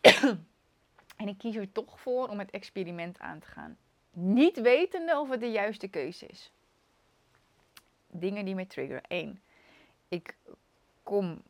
En 1.19 1.27
ik 1.27 1.38
kies 1.38 1.55
er 1.55 1.71
toch 1.71 1.99
voor 1.99 2.27
om 2.27 2.39
het 2.39 2.51
experiment 2.51 3.19
aan 3.19 3.39
te 3.39 3.47
gaan. 3.47 3.77
Niet 4.11 4.61
wetende 4.61 5.19
of 5.19 5.29
het 5.29 5.39
de 5.39 5.51
juiste 5.51 5.88
keuze 5.88 6.25
is. 6.25 6.51
Dingen 8.07 8.45
die 8.45 8.55
me 8.55 8.67
triggeren. 8.67 9.03
1. 9.07 9.41
Ik 10.07 10.35
kom. 11.03 11.41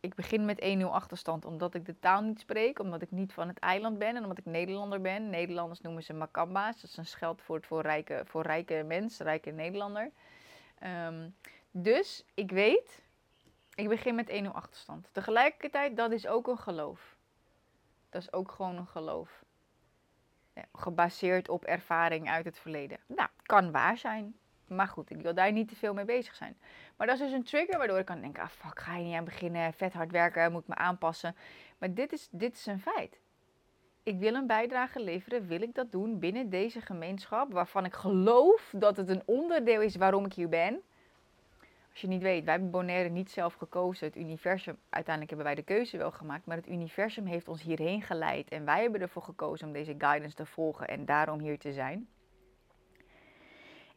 Ik 0.00 0.14
begin 0.14 0.44
met 0.44 0.78
1-0 0.78 0.84
achterstand 0.84 1.44
omdat 1.44 1.74
ik 1.74 1.86
de 1.86 1.98
taal 1.98 2.22
niet 2.22 2.40
spreek, 2.40 2.78
omdat 2.78 3.02
ik 3.02 3.10
niet 3.10 3.32
van 3.32 3.48
het 3.48 3.58
eiland 3.58 3.98
ben 3.98 4.16
en 4.16 4.22
omdat 4.22 4.38
ik 4.38 4.44
Nederlander 4.44 5.00
ben. 5.00 5.30
Nederlanders 5.30 5.80
noemen 5.80 6.02
ze 6.02 6.12
Makamba's. 6.12 6.80
Dat 6.80 6.90
is 6.90 6.96
een 6.96 7.06
scheldwoord 7.06 7.66
voor 7.66 7.82
rijke, 7.82 8.22
voor 8.26 8.42
rijke 8.42 8.84
mens, 8.86 9.18
rijke 9.18 9.50
Nederlander. 9.50 10.10
Um, 11.06 11.34
dus 11.70 12.24
ik 12.34 12.50
weet, 12.50 13.02
Ik 13.74 13.88
begin 13.88 14.14
met 14.14 14.42
1-0 14.44 14.46
achterstand. 14.52 15.08
Tegelijkertijd, 15.12 15.96
dat 15.96 16.10
is 16.10 16.26
ook 16.26 16.46
een 16.46 16.58
geloof. 16.58 17.13
Dat 18.14 18.22
is 18.22 18.32
ook 18.32 18.50
gewoon 18.50 18.76
een 18.76 18.86
geloof. 18.86 19.44
Ja, 20.54 20.64
gebaseerd 20.72 21.48
op 21.48 21.64
ervaring 21.64 22.30
uit 22.30 22.44
het 22.44 22.58
verleden. 22.58 22.98
Nou, 23.06 23.28
kan 23.42 23.72
waar 23.72 23.98
zijn. 23.98 24.36
Maar 24.66 24.88
goed, 24.88 25.10
ik 25.10 25.20
wil 25.20 25.34
daar 25.34 25.52
niet 25.52 25.68
te 25.68 25.76
veel 25.76 25.94
mee 25.94 26.04
bezig 26.04 26.34
zijn. 26.34 26.56
Maar 26.96 27.06
dat 27.06 27.16
is 27.16 27.22
dus 27.22 27.32
een 27.32 27.44
trigger 27.44 27.78
waardoor 27.78 27.98
ik 27.98 28.04
kan 28.04 28.20
denken: 28.20 28.42
ah 28.42 28.48
fuck, 28.48 28.78
ga 28.78 28.96
je 28.96 29.04
niet 29.04 29.14
aan 29.14 29.24
beginnen, 29.24 29.72
vet 29.72 29.92
hard 29.92 30.10
werken, 30.10 30.52
moet 30.52 30.66
me 30.66 30.74
aanpassen. 30.74 31.36
Maar 31.78 31.94
dit 31.94 32.12
is, 32.12 32.28
dit 32.30 32.54
is 32.54 32.66
een 32.66 32.80
feit. 32.80 33.20
Ik 34.02 34.18
wil 34.18 34.34
een 34.34 34.46
bijdrage 34.46 35.00
leveren, 35.00 35.46
wil 35.46 35.62
ik 35.62 35.74
dat 35.74 35.92
doen 35.92 36.18
binnen 36.18 36.50
deze 36.50 36.80
gemeenschap, 36.80 37.52
waarvan 37.52 37.84
ik 37.84 37.94
geloof 37.94 38.72
dat 38.76 38.96
het 38.96 39.08
een 39.08 39.22
onderdeel 39.24 39.80
is 39.80 39.96
waarom 39.96 40.24
ik 40.24 40.32
hier 40.32 40.48
ben. 40.48 40.82
Als 41.94 42.02
je 42.02 42.08
niet 42.08 42.22
weet, 42.22 42.44
wij 42.44 42.52
hebben 42.52 42.70
Bonaire 42.70 43.08
niet 43.08 43.30
zelf 43.30 43.54
gekozen. 43.54 44.06
Het 44.06 44.16
universum, 44.16 44.78
uiteindelijk 44.88 45.36
hebben 45.36 45.46
wij 45.46 45.64
de 45.64 45.72
keuze 45.74 45.96
wel 45.96 46.10
gemaakt, 46.10 46.46
maar 46.46 46.56
het 46.56 46.68
universum 46.68 47.26
heeft 47.26 47.48
ons 47.48 47.62
hierheen 47.62 48.02
geleid. 48.02 48.48
En 48.48 48.64
wij 48.64 48.82
hebben 48.82 49.00
ervoor 49.00 49.22
gekozen 49.22 49.66
om 49.66 49.72
deze 49.72 49.94
guidance 49.98 50.36
te 50.36 50.46
volgen 50.46 50.88
en 50.88 51.04
daarom 51.04 51.40
hier 51.40 51.58
te 51.58 51.72
zijn. 51.72 52.08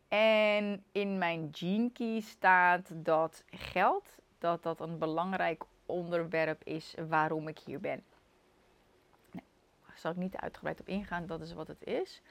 En 0.08 0.84
in 0.92 1.18
mijn 1.18 1.50
gene 1.52 1.92
key 1.92 2.20
staat 2.20 3.06
dat 3.06 3.44
geld, 3.50 4.16
dat 4.38 4.64
dat 4.64 4.80
een 4.80 4.98
belangrijk 4.98 5.64
onderwerp 5.86 6.64
is 6.64 6.96
waarom 7.08 7.48
ik 7.48 7.60
hier 7.60 7.80
ben. 7.80 8.04
Nou, 9.32 9.46
daar 9.88 9.98
zal 9.98 10.12
ik 10.12 10.18
niet 10.18 10.36
uitgebreid 10.36 10.80
op 10.80 10.88
ingaan, 10.88 11.26
dat 11.26 11.42
is 11.42 11.54
wat 11.54 11.68
het 11.68 11.84
is. 11.84 12.22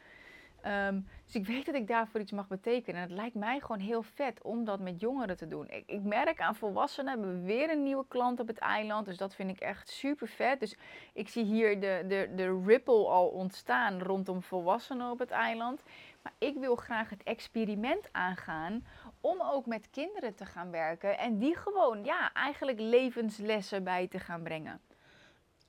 Ehm, 0.61 1.01
dus 1.25 1.35
ik 1.35 1.47
weet 1.47 1.67
dat 1.67 1.75
ik 1.75 1.87
daarvoor 1.87 2.21
iets 2.21 2.33
mag 2.33 2.49
betekenen. 2.49 3.01
En 3.01 3.09
het 3.09 3.17
lijkt 3.17 3.35
mij 3.35 3.61
gewoon 3.61 3.79
heel 3.79 4.03
vet 4.03 4.43
om 4.43 4.65
dat 4.65 4.81
met 4.81 5.01
jongeren 5.01 5.37
te 5.37 5.49
doen. 5.49 5.69
Ik, 5.69 5.83
ik, 5.87 6.03
merk 6.03 6.41
aan 6.41 6.57
volwassenen 6.57 7.13
hebben 7.13 7.41
we 7.41 7.47
weer 7.47 7.71
een 7.71 7.83
nieuwe 7.83 8.05
klant 8.09 8.41
op 8.41 8.47
het 8.47 8.59
eiland. 8.59 9.07
Dus 9.07 9.17
dat 9.17 9.35
vind 9.35 9.51
ik 9.51 9.61
echt 9.61 9.89
super 9.89 10.29
vet. 10.29 10.61
Dus 10.61 10.77
ik 11.13 11.29
zie 11.29 11.45
hier 11.45 11.81
de, 11.81 12.05
de, 12.09 12.33
de 12.37 12.63
ripple 12.67 13.07
al 13.07 13.27
ontstaan 13.29 14.01
rondom 14.01 14.43
volwassenen 14.43 15.11
op 15.11 15.19
het 15.19 15.31
eiland. 15.31 15.83
Maar 16.23 16.33
ik 16.39 16.57
wil 16.57 16.77
graag 16.77 17.11
het 17.11 17.23
experiment 17.23 18.09
aangaan 18.13 18.87
om 19.21 19.41
ook 19.41 19.67
met 19.67 19.91
kinderen 19.91 20.35
te 20.35 20.47
gaan 20.47 20.71
werken. 20.71 21.19
En 21.19 21.39
die 21.39 21.57
gewoon, 21.57 22.05
ja, 22.05 22.33
eigenlijk 22.33 22.81
levenslessen 22.81 23.85
bij 23.85 24.07
te 24.09 24.19
gaan 24.19 24.43
brengen. 24.43 24.81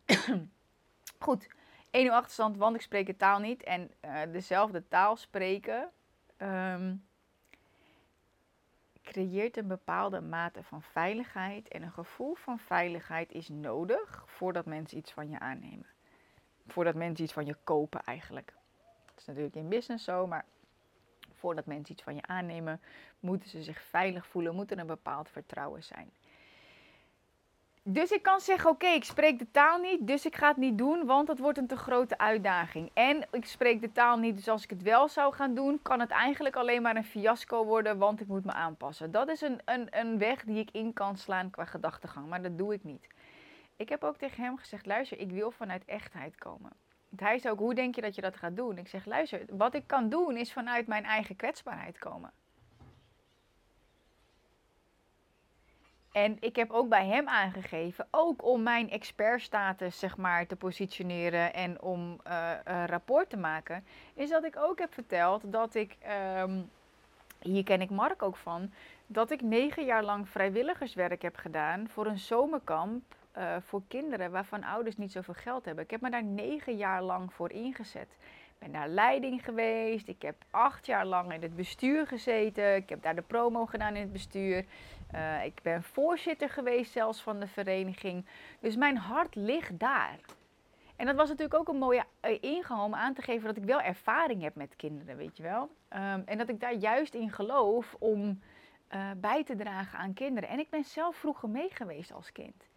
Goed, 1.20 1.48
1 1.98 2.06
uur 2.06 2.12
achterstand, 2.12 2.58
want 2.58 2.76
ik 2.76 2.82
spreek 2.82 3.06
de 3.06 3.16
taal 3.16 3.40
niet. 3.40 3.64
En 3.64 3.92
uh, 4.06 4.22
dezelfde 4.32 4.88
taal 4.88 5.16
spreken 5.16 5.92
um, 6.38 7.08
creëert 9.04 9.58
een 9.58 9.68
bepaalde 9.68 10.22
mate 10.22 10.64
van 10.64 10.82
veiligheid. 10.82 11.68
En 11.68 11.82
een 11.82 11.92
gevoel 11.92 12.36
van 12.36 12.60
veiligheid 12.60 13.32
is 13.32 13.50
nodig 13.50 14.24
voordat 14.26 14.66
mensen 14.66 14.98
iets 14.98 15.12
van 15.12 15.30
je 15.30 15.40
aannemen. 15.40 15.86
Voordat 16.68 16.96
mensen 16.96 17.24
iets 17.24 17.34
van 17.34 17.46
je 17.46 17.56
kopen 17.64 18.02
eigenlijk. 18.04 18.54
Dat 19.06 19.18
is 19.18 19.26
natuurlijk 19.26 19.56
in 19.56 19.70
business 19.70 20.04
zo, 20.04 20.28
maar 20.28 20.46
voordat 21.34 21.66
mensen 21.66 21.94
iets 21.94 22.04
van 22.04 22.16
je 22.16 22.22
aannemen, 22.22 22.82
moeten 23.20 23.50
ze 23.50 23.64
zich 23.64 23.82
veilig 23.82 24.28
voelen, 24.28 24.56
moet 24.56 24.72
er 24.72 24.80
een 24.80 24.88
bepaald 24.88 25.30
vertrouwen 25.30 25.84
zijn. 25.84 26.12
Dus 27.90 28.12
ik 28.12 28.22
kan 28.24 28.40
zeggen, 28.40 28.70
oké, 28.70 28.88
ik 28.88 29.04
spreek 29.04 29.40
de 29.40 29.52
taal 29.52 29.78
niet, 29.80 30.08
dus 30.08 30.26
ik 30.26 30.36
ga 30.36 30.48
het 30.48 30.58
niet 30.58 30.78
doen, 30.78 31.06
want 31.06 31.28
het 31.28 31.40
wordt 31.40 31.58
een 31.58 31.68
te 31.68 31.78
grote 31.78 32.18
uitdaging. 32.18 32.92
En 32.94 33.28
ik 33.32 33.46
spreek 33.46 33.82
de 33.82 33.92
taal 33.92 34.18
niet, 34.18 34.36
dus 34.36 34.48
als 34.48 34.64
ik 34.64 34.70
het 34.70 34.82
wel 34.82 35.08
zou 35.08 35.34
gaan 35.34 35.54
doen, 35.54 35.80
kan 35.82 36.00
het 36.00 36.10
eigenlijk 36.10 36.56
alleen 36.56 36.82
maar 36.82 36.96
een 36.96 37.04
fiasco 37.04 37.66
worden, 37.66 37.98
want 37.98 38.22
ik 38.22 38.28
moet 38.28 38.46
me 38.46 38.52
aanpassen. 38.52 39.12
Dat 39.12 39.30
is 39.30 39.42
een, 39.42 39.60
een, 39.66 39.88
een 39.90 40.18
weg 40.18 40.44
die 40.44 40.60
ik 40.60 40.70
in 40.72 40.94
kan 40.94 41.18
slaan 41.18 41.50
qua 41.50 41.66
gedachtegang, 41.66 42.28
maar 42.28 42.42
dat 42.42 42.58
doe 42.58 42.74
ik 42.74 42.84
niet. 42.84 43.08
Ik 43.76 43.90
heb 43.90 44.04
ook 44.04 44.18
tegen 44.18 44.44
hem 44.44 44.58
gezegd, 44.58 44.86
luister, 44.86 45.20
ik 45.20 45.32
wil 45.32 45.52
vanuit 45.52 45.86
echtheid 45.86 46.38
komen. 46.38 46.72
Hij 47.16 47.40
zei 47.40 47.54
ook, 47.54 47.60
hoe 47.60 47.74
denk 47.74 47.96
je 47.96 48.02
dat 48.02 48.16
je 48.16 48.22
dat 48.22 48.36
gaat 48.36 48.56
doen? 48.56 48.78
Ik 48.78 48.88
zeg, 48.88 49.06
luister, 49.06 49.42
wat 49.50 49.74
ik 49.74 49.84
kan 49.86 50.10
doen 50.10 50.38
is 50.38 50.54
vanuit 50.54 50.88
mijn 50.88 51.04
eigen 51.04 51.36
kwetsbaarheid 51.36 52.00
komen. 52.00 52.32
En 56.18 56.38
ik 56.40 56.56
heb 56.56 56.72
ook 56.72 56.90
bij 56.90 57.06
hem 57.06 57.28
aangegeven, 57.28 58.08
ook 58.12 58.46
om 58.46 58.64
mijn 58.64 58.90
expertstatus 58.90 60.00
zeg 60.00 60.18
maar 60.18 60.48
te 60.48 60.56
positioneren 60.56 61.54
en 61.54 61.82
om 61.82 62.20
uh, 62.28 62.52
rapport 62.86 63.30
te 63.30 63.38
maken, 63.38 63.86
is 64.14 64.30
dat 64.30 64.44
ik 64.44 64.56
ook 64.58 64.80
heb 64.80 64.94
verteld 64.94 65.42
dat 65.52 65.76
ik, 65.76 65.98
um, 66.42 66.70
hier 67.40 67.64
ken 67.64 67.82
ik 67.82 67.90
Mark 67.90 68.24
ook 68.24 68.36
van, 68.36 68.72
dat 69.08 69.32
ik 69.32 69.42
negen 69.42 69.86
jaar 69.86 70.04
lang 70.04 70.30
vrijwilligerswerk 70.30 71.22
heb 71.22 71.36
gedaan 71.36 71.88
voor 71.90 72.06
een 72.06 72.20
zomerkamp 72.20 73.04
uh, 73.38 73.56
voor 73.60 73.82
kinderen 73.88 74.32
waarvan 74.32 74.64
ouders 74.64 74.98
niet 74.98 75.12
zoveel 75.12 75.34
geld 75.34 75.66
hebben. 75.66 75.84
Ik 75.84 75.92
heb 75.92 76.02
me 76.02 76.10
daar 76.10 76.24
negen 76.24 76.78
jaar 76.78 77.02
lang 77.02 77.34
voor 77.34 77.52
ingezet. 77.52 78.10
Ben 78.60 78.72
daar 78.72 78.88
leiding 78.88 79.44
geweest. 79.44 80.08
Ik 80.08 80.22
heb 80.22 80.36
acht 80.50 80.86
jaar 80.86 81.06
lang 81.06 81.34
in 81.34 81.42
het 81.42 81.56
bestuur 81.56 82.08
gezeten. 82.08 82.76
Ik 82.76 82.90
heb 82.90 83.02
daar 83.02 83.16
de 83.16 83.22
promo 83.22 83.66
gedaan 83.66 83.96
in 83.96 84.02
het 84.02 84.12
bestuur. 84.12 84.66
Uh, 85.14 85.46
ik 85.46 85.62
ben 85.62 85.84
voorzitter 85.84 86.50
geweest 86.50 86.92
zelfs 86.92 87.22
van 87.22 87.40
de 87.40 87.48
vereniging. 87.48 88.26
Dus 88.60 88.76
mijn 88.76 88.98
hart 88.98 89.36
ligt 89.36 89.80
daar. 89.80 90.20
En 90.96 91.06
dat 91.06 91.16
was 91.16 91.30
natuurlijk 91.30 91.60
ook 91.60 91.68
een 91.68 91.80
mooie 91.80 92.04
uh, 92.22 92.38
ingang 92.42 92.82
om 92.82 92.96
aan 92.96 93.14
te 93.14 93.22
geven 93.22 93.48
dat 93.48 93.58
ik 93.58 93.64
wel 93.64 93.82
ervaring 93.82 94.42
heb 94.42 94.56
met 94.56 94.76
kinderen, 94.76 95.18
weet 95.18 95.38
je 95.38 95.44
wel. 95.44 95.62
Um, 95.62 96.24
en 96.26 96.38
dat 96.38 96.50
ik 96.50 96.60
daar 96.60 96.74
juist 96.74 97.14
in 97.14 97.32
geloof 97.32 97.96
om 98.00 98.42
uh, 98.94 99.12
bij 99.18 99.44
te 99.44 99.56
dragen 99.56 100.00
aan 100.00 100.14
kinderen. 100.14 100.50
En 100.50 100.60
ik 100.60 100.70
ben 100.70 100.84
zelf 100.84 101.16
vroeger 101.16 101.50
mee 101.50 101.70
geweest 101.70 102.14
als 102.14 102.32
kind. 102.32 102.68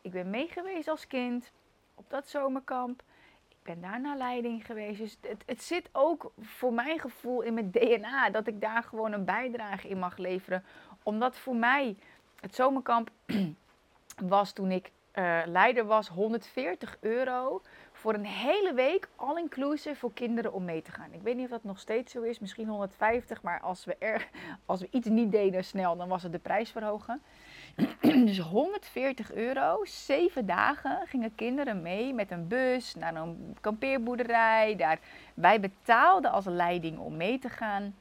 Ik 0.00 0.10
ben 0.10 0.30
meegeweest 0.30 0.88
als 0.88 1.06
kind 1.06 1.52
op 1.94 2.10
dat 2.10 2.28
zomerkamp. 2.28 3.02
Ben 3.66 3.80
daar 3.80 4.00
naar 4.00 4.16
leiding 4.16 4.66
geweest. 4.66 4.98
Dus 4.98 5.18
het, 5.20 5.42
het 5.46 5.62
zit 5.62 5.88
ook 5.92 6.32
voor 6.40 6.72
mijn 6.72 7.00
gevoel 7.00 7.40
in 7.40 7.54
mijn 7.54 7.70
DNA 7.70 8.30
dat 8.30 8.46
ik 8.46 8.60
daar 8.60 8.82
gewoon 8.82 9.12
een 9.12 9.24
bijdrage 9.24 9.88
in 9.88 9.98
mag 9.98 10.16
leveren. 10.16 10.64
Omdat 11.02 11.38
voor 11.38 11.56
mij 11.56 11.96
het 12.40 12.54
zomerkamp 12.54 13.10
was 14.34 14.52
toen 14.52 14.70
ik 14.70 14.90
uh, 15.14 15.40
leider 15.46 15.84
was 15.84 16.08
140 16.08 16.96
euro 17.00 17.62
voor 17.92 18.14
een 18.14 18.26
hele 18.26 18.74
week 18.74 19.08
all 19.16 19.38
inclusive 19.38 19.96
voor 19.96 20.12
kinderen 20.12 20.52
om 20.52 20.64
mee 20.64 20.82
te 20.82 20.90
gaan. 20.90 21.12
Ik 21.12 21.22
weet 21.22 21.36
niet 21.36 21.44
of 21.44 21.50
dat 21.50 21.64
nog 21.64 21.78
steeds 21.78 22.12
zo 22.12 22.22
is, 22.22 22.38
misschien 22.38 22.68
150, 22.68 23.42
maar 23.42 23.60
als 23.60 23.84
we, 23.84 23.96
er, 23.98 24.28
als 24.66 24.80
we 24.80 24.88
iets 24.90 25.08
niet 25.08 25.32
deden 25.32 25.64
snel, 25.64 25.96
dan 25.96 26.08
was 26.08 26.22
het 26.22 26.32
de 26.32 26.38
prijs 26.38 26.70
verhogen. 26.70 27.22
dus 28.26 28.38
140 28.38 29.32
euro, 29.32 29.84
zeven 29.84 30.46
dagen 30.46 31.06
gingen 31.06 31.34
kinderen 31.34 31.82
mee 31.82 32.14
met 32.14 32.30
een 32.30 32.48
bus 32.48 32.94
naar 32.94 33.14
een 33.14 33.56
kampeerboerderij. 33.60 34.76
Daar, 34.76 34.98
wij 35.34 35.60
betaalden 35.60 36.30
als 36.30 36.44
leiding 36.44 36.98
om 36.98 37.16
mee 37.16 37.38
te 37.38 37.48
gaan. 37.48 37.94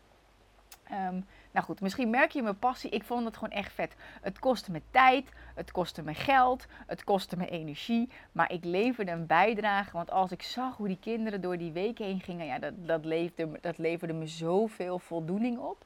Um, 0.91 1.25
nou 1.51 1.65
goed, 1.65 1.81
misschien 1.81 2.09
merk 2.09 2.31
je 2.31 2.41
mijn 2.41 2.59
passie. 2.59 2.89
Ik 2.89 3.03
vond 3.03 3.25
het 3.25 3.37
gewoon 3.37 3.57
echt 3.57 3.73
vet. 3.73 3.95
Het 4.21 4.39
kostte 4.39 4.71
me 4.71 4.81
tijd, 4.91 5.31
het 5.55 5.71
kostte 5.71 6.03
me 6.03 6.13
geld, 6.13 6.65
het 6.87 7.03
kostte 7.03 7.37
me 7.37 7.49
energie. 7.49 8.09
Maar 8.31 8.51
ik 8.51 8.63
leverde 8.63 9.11
een 9.11 9.25
bijdrage. 9.25 9.91
Want 9.91 10.11
als 10.11 10.31
ik 10.31 10.41
zag 10.41 10.77
hoe 10.77 10.87
die 10.87 10.99
kinderen 10.99 11.41
door 11.41 11.57
die 11.57 11.71
week 11.71 11.97
heen 11.97 12.21
gingen, 12.21 12.45
ja, 12.45 12.59
dat, 12.59 12.73
dat, 12.77 13.05
leverde, 13.05 13.59
dat 13.61 13.77
leverde 13.77 14.13
me 14.13 14.27
zoveel 14.27 14.99
voldoening 14.99 15.57
op. 15.57 15.85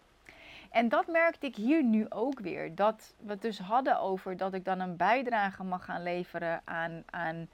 En 0.70 0.90
dat 0.90 1.08
merkte 1.08 1.46
ik 1.46 1.56
hier 1.56 1.84
nu 1.84 2.06
ook 2.10 2.40
weer. 2.40 2.76
Dat 2.76 3.14
we 3.18 3.32
het 3.32 3.42
dus 3.42 3.60
hadden 3.60 4.00
over 4.00 4.38
dat 4.38 4.54
ik 4.54 4.66
dan 4.66 4.80
een 4.80 4.96
bijdrage 4.96 5.64
mag 5.64 5.86
gaan 5.86 6.04
leveren 6.04 6.62
aan, 6.64 7.04
aan 7.10 7.48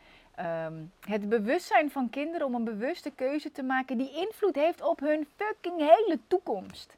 um, 0.65 0.91
het 0.99 1.29
bewustzijn 1.29 1.91
van 1.91 2.09
kinderen 2.09 2.47
om 2.47 2.55
een 2.55 2.63
bewuste 2.63 3.11
keuze 3.11 3.51
te 3.51 3.63
maken 3.63 3.97
die 3.97 4.15
invloed 4.15 4.55
heeft 4.55 4.81
op 4.81 4.99
hun 4.99 5.27
fucking 5.35 5.77
hele 5.77 6.19
toekomst. 6.27 6.97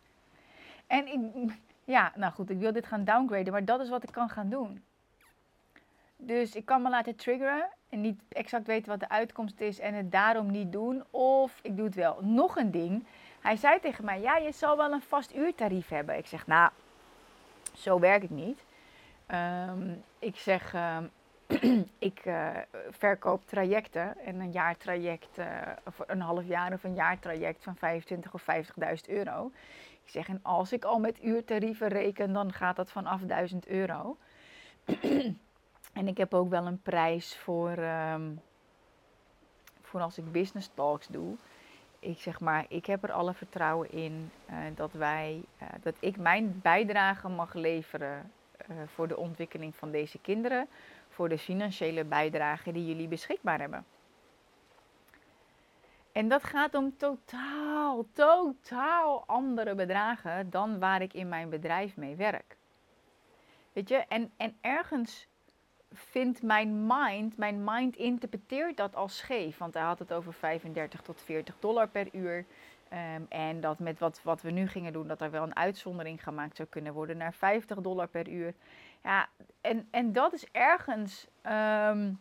En 0.88 1.08
ik, 1.08 1.52
ja, 1.84 2.12
nou 2.16 2.34
goed, 2.34 2.50
ik 2.50 2.60
wil 2.60 2.72
dit 2.72 2.86
gaan 2.86 3.04
downgraden, 3.04 3.54
maar 3.54 3.66
dat 3.66 3.82
is 3.82 3.90
wat 3.90 4.04
ik 4.04 4.12
kan 4.12 4.30
gaan 4.30 4.50
doen. 4.50 4.84
Dus 6.16 6.56
ik 6.56 6.66
kan 6.66 6.82
me 6.82 6.90
laten 6.90 7.16
triggeren 7.16 7.68
en 7.90 8.02
niet 8.02 8.20
exact 8.30 8.68
weten 8.68 8.90
wat 8.90 9.00
de 9.00 9.10
uitkomst 9.10 9.60
is 9.62 9.80
en 9.80 9.94
het 9.94 10.12
daarom 10.12 10.52
niet 10.52 10.72
doen. 10.72 11.04
Of 11.10 11.60
ik 11.62 11.76
doe 11.76 11.86
het 11.86 11.96
wel. 11.96 12.18
Nog 12.22 12.58
een 12.58 12.72
ding. 12.72 13.06
Hij 13.48 13.56
zei 13.56 13.80
tegen 13.80 14.06
mij, 14.06 14.22
ja, 14.22 14.38
je 14.38 14.52
zal 14.52 14.78
wel 14.78 14.92
een 14.92 15.02
vast 15.02 15.36
uurtarief 15.36 15.88
hebben. 15.88 16.18
Ik 16.18 16.26
zeg, 16.26 16.48
nou, 16.48 16.72
zo 17.74 18.00
werk 18.00 18.24
ik 18.24 18.30
niet. 18.30 18.64
Um, 19.68 20.04
ik 20.20 20.36
zeg, 20.36 20.74
um, 20.74 21.12
ik 22.10 22.26
uh, 22.26 22.50
verkoop 22.90 23.48
trajecten 23.48 24.20
en 24.20 24.40
een 24.40 24.52
jaartraject, 24.52 25.38
uh, 25.38 25.46
of 25.86 26.00
een 26.08 26.22
half 26.22 26.46
jaar 26.46 26.74
of 26.74 26.84
een 26.84 26.94
jaartraject 26.96 27.64
van 27.64 27.76
25 27.76 28.34
of 28.34 28.42
50.000 28.42 28.96
euro. 29.08 29.52
Ik 30.04 30.12
zeg, 30.12 30.28
en 30.28 30.40
als 30.44 30.72
ik 30.72 30.84
al 30.84 31.00
met 31.00 31.24
uurtarieven 31.24 31.88
reken, 31.88 32.34
dan 32.34 32.54
gaat 32.54 32.76
dat 32.76 32.92
vanaf 32.92 33.22
1000 33.22 33.68
euro. 33.68 34.18
en 36.00 36.08
ik 36.08 36.18
heb 36.18 36.34
ook 36.34 36.50
wel 36.50 36.66
een 36.66 36.82
prijs 36.82 37.38
voor, 37.38 37.78
um, 37.78 38.42
voor 39.82 40.02
als 40.02 40.18
ik 40.18 40.32
business 40.32 40.70
talks 40.74 41.08
doe 41.08 41.38
ik 42.00 42.20
zeg 42.20 42.40
maar, 42.40 42.66
ik 42.68 42.86
heb 42.86 43.04
er 43.04 43.12
alle 43.12 43.34
vertrouwen 43.34 43.92
in 43.92 44.32
uh, 44.50 44.56
dat 44.76 44.92
wij, 44.92 45.44
uh, 45.62 45.68
dat 45.82 45.96
ik 46.00 46.18
mijn 46.18 46.60
bijdrage 46.62 47.30
mag 47.30 47.54
leveren 47.54 48.32
eh, 48.58 48.76
voor 48.86 49.08
de 49.08 49.18
ontwikkeling 49.18 49.76
van 49.76 49.92
deze 49.92 50.18
kinderen, 50.18 50.68
voor 51.10 51.30
de 51.30 51.38
financiële 51.38 52.04
bijdrage 52.04 52.72
die 52.72 52.86
jullie 52.86 53.08
beschikbaar 53.08 53.60
hebben. 53.60 53.86
En 56.12 56.28
dat 56.28 56.44
gaat 56.44 56.76
om 56.76 56.98
totaal, 56.98 58.06
totaal 58.14 59.24
andere 59.26 59.76
bedragen 59.76 60.50
dan 60.50 60.80
waar 60.80 61.02
ik 61.02 61.14
in 61.14 61.30
mijn 61.30 61.50
bedrijf 61.50 61.96
mee 61.96 62.16
werk. 62.16 62.58
Weet 63.74 63.90
je, 63.90 63.96
en, 63.96 64.32
en 64.38 64.58
ergens 64.62 65.28
vindt 65.94 66.42
mijn 66.42 66.86
mind, 66.88 67.38
mijn 67.38 67.64
mind 67.64 67.96
interpreteert 67.96 68.78
dat 68.78 68.96
als 68.96 69.18
scheef. 69.18 69.58
Want 69.58 69.74
hij 69.74 69.84
had 69.84 70.00
het 70.00 70.14
over 70.14 70.34
35 70.34 71.02
tot 71.02 71.22
40 71.22 71.56
dollar 71.60 71.88
per 71.88 72.08
uur. 72.12 72.46
Ehm, 72.90 73.22
en 73.30 73.62
dat 73.62 73.80
met 73.80 74.00
wat, 74.00 74.20
wat 74.24 74.42
we 74.42 74.52
nu 74.52 74.68
gingen 74.68 74.94
doen, 74.94 75.08
dat 75.08 75.22
er 75.22 75.32
wel 75.32 75.44
een 75.44 75.56
uitzondering 75.56 76.24
gemaakt 76.24 76.56
zou 76.56 76.68
kunnen 76.68 76.94
worden 76.94 77.18
naar 77.18 77.34
50 77.34 77.78
dollar 77.78 78.08
per 78.08 78.30
uur. 78.30 78.54
Ja, 79.04 79.30
en, 79.62 79.88
en 79.92 80.14
dat 80.14 80.34
is 80.34 80.46
ergens. 80.52 81.28
Ehm, 81.42 82.12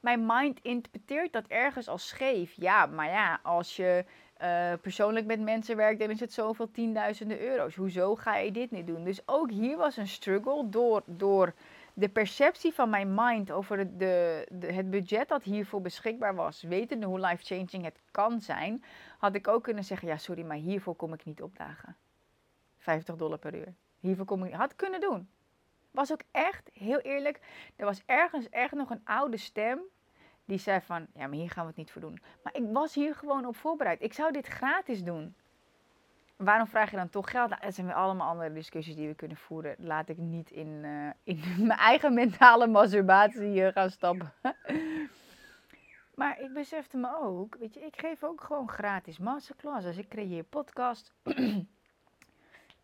mijn 0.00 0.26
mind 0.26 0.58
interpreteert 0.62 1.32
dat 1.32 1.46
ergens 1.46 1.88
als 1.88 2.08
scheef. 2.08 2.52
Ja, 2.56 2.86
maar 2.86 3.08
ja, 3.08 3.40
als 3.42 3.76
je 3.76 4.04
uh, 4.42 4.72
persoonlijk 4.80 5.26
met 5.26 5.40
mensen 5.40 5.76
werkt, 5.76 6.00
dan 6.00 6.10
is 6.10 6.20
het 6.20 6.32
zoveel 6.32 6.70
tienduizenden 6.70 7.40
euro's. 7.40 7.74
Hoezo 7.74 8.14
ga 8.14 8.36
je 8.36 8.52
dit 8.52 8.70
niet 8.70 8.86
doen? 8.86 9.04
Dus 9.04 9.20
ook 9.26 9.50
hier 9.50 9.76
was 9.76 9.96
een 9.96 10.08
struggle 10.08 10.68
door, 10.68 11.02
door 11.04 11.54
de 11.98 12.08
perceptie 12.08 12.72
van 12.72 12.90
mijn 12.90 13.14
mind 13.14 13.50
over 13.50 13.98
de, 13.98 14.46
de, 14.52 14.72
het 14.72 14.90
budget 14.90 15.28
dat 15.28 15.42
hiervoor 15.42 15.80
beschikbaar 15.80 16.34
was, 16.34 16.62
wetende 16.62 17.06
hoe 17.06 17.20
life-changing 17.20 17.84
het 17.84 18.00
kan 18.10 18.40
zijn, 18.40 18.84
had 19.18 19.34
ik 19.34 19.48
ook 19.48 19.62
kunnen 19.62 19.84
zeggen: 19.84 20.08
ja, 20.08 20.16
sorry, 20.16 20.42
maar 20.42 20.56
hiervoor 20.56 20.94
kom 20.94 21.12
ik 21.12 21.24
niet 21.24 21.42
opdagen. 21.42 21.96
50 22.76 23.16
dollar 23.16 23.38
per 23.38 23.54
uur. 23.54 23.74
Hiervoor 23.98 24.24
kom 24.24 24.44
ik. 24.44 24.52
Had 24.52 24.76
kunnen 24.76 25.00
doen. 25.00 25.28
Was 25.90 26.12
ook 26.12 26.22
echt, 26.30 26.70
heel 26.72 26.98
eerlijk, 26.98 27.40
er 27.76 27.84
was 27.84 28.02
ergens 28.06 28.48
echt 28.48 28.72
nog 28.72 28.90
een 28.90 29.04
oude 29.04 29.36
stem 29.36 29.80
die 30.44 30.58
zei 30.58 30.80
van, 30.80 31.06
ja, 31.14 31.26
maar 31.26 31.38
hier 31.38 31.50
gaan 31.50 31.62
we 31.62 31.68
het 31.68 31.78
niet 31.78 31.90
voor 31.90 32.00
doen. 32.00 32.20
Maar 32.42 32.56
ik 32.56 32.64
was 32.72 32.94
hier 32.94 33.14
gewoon 33.14 33.46
op 33.46 33.56
voorbereid. 33.56 34.02
Ik 34.02 34.12
zou 34.12 34.32
dit 34.32 34.46
gratis 34.46 35.04
doen. 35.04 35.34
Waarom 36.38 36.66
vraag 36.66 36.90
je 36.90 36.96
dan 36.96 37.08
toch 37.08 37.30
geld? 37.30 37.48
Nou, 37.48 37.62
dat 37.62 37.74
zijn 37.74 37.86
weer 37.86 37.96
allemaal 37.96 38.28
andere 38.28 38.52
discussies 38.52 38.94
die 38.94 39.08
we 39.08 39.14
kunnen 39.14 39.36
voeren. 39.36 39.74
Laat 39.78 40.08
ik 40.08 40.16
niet 40.16 40.50
in, 40.50 40.68
uh, 40.84 41.10
in 41.22 41.40
mijn 41.66 41.78
eigen 41.78 42.14
mentale 42.14 42.66
masturbatie 42.66 43.54
uh, 43.54 43.68
gaan 43.68 43.90
stappen. 43.90 44.32
maar 46.14 46.40
ik 46.40 46.52
besefte 46.52 46.96
me 46.96 47.16
ook, 47.20 47.56
weet 47.58 47.74
je, 47.74 47.80
ik 47.80 48.00
geef 48.00 48.24
ook 48.24 48.40
gewoon 48.40 48.68
gratis 48.68 49.18
masterclasses. 49.18 49.96
Ik 49.96 50.08
creëer 50.08 50.44
podcast. 50.44 51.12
um, 51.24 51.66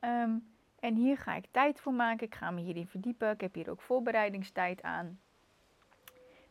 en 0.86 0.94
hier 0.94 1.18
ga 1.18 1.34
ik 1.34 1.46
tijd 1.50 1.80
voor 1.80 1.94
maken. 1.94 2.26
Ik 2.26 2.34
ga 2.34 2.50
me 2.50 2.60
hierin 2.60 2.86
verdiepen. 2.86 3.30
Ik 3.30 3.40
heb 3.40 3.54
hier 3.54 3.70
ook 3.70 3.80
voorbereidingstijd 3.80 4.82
aan. 4.82 5.20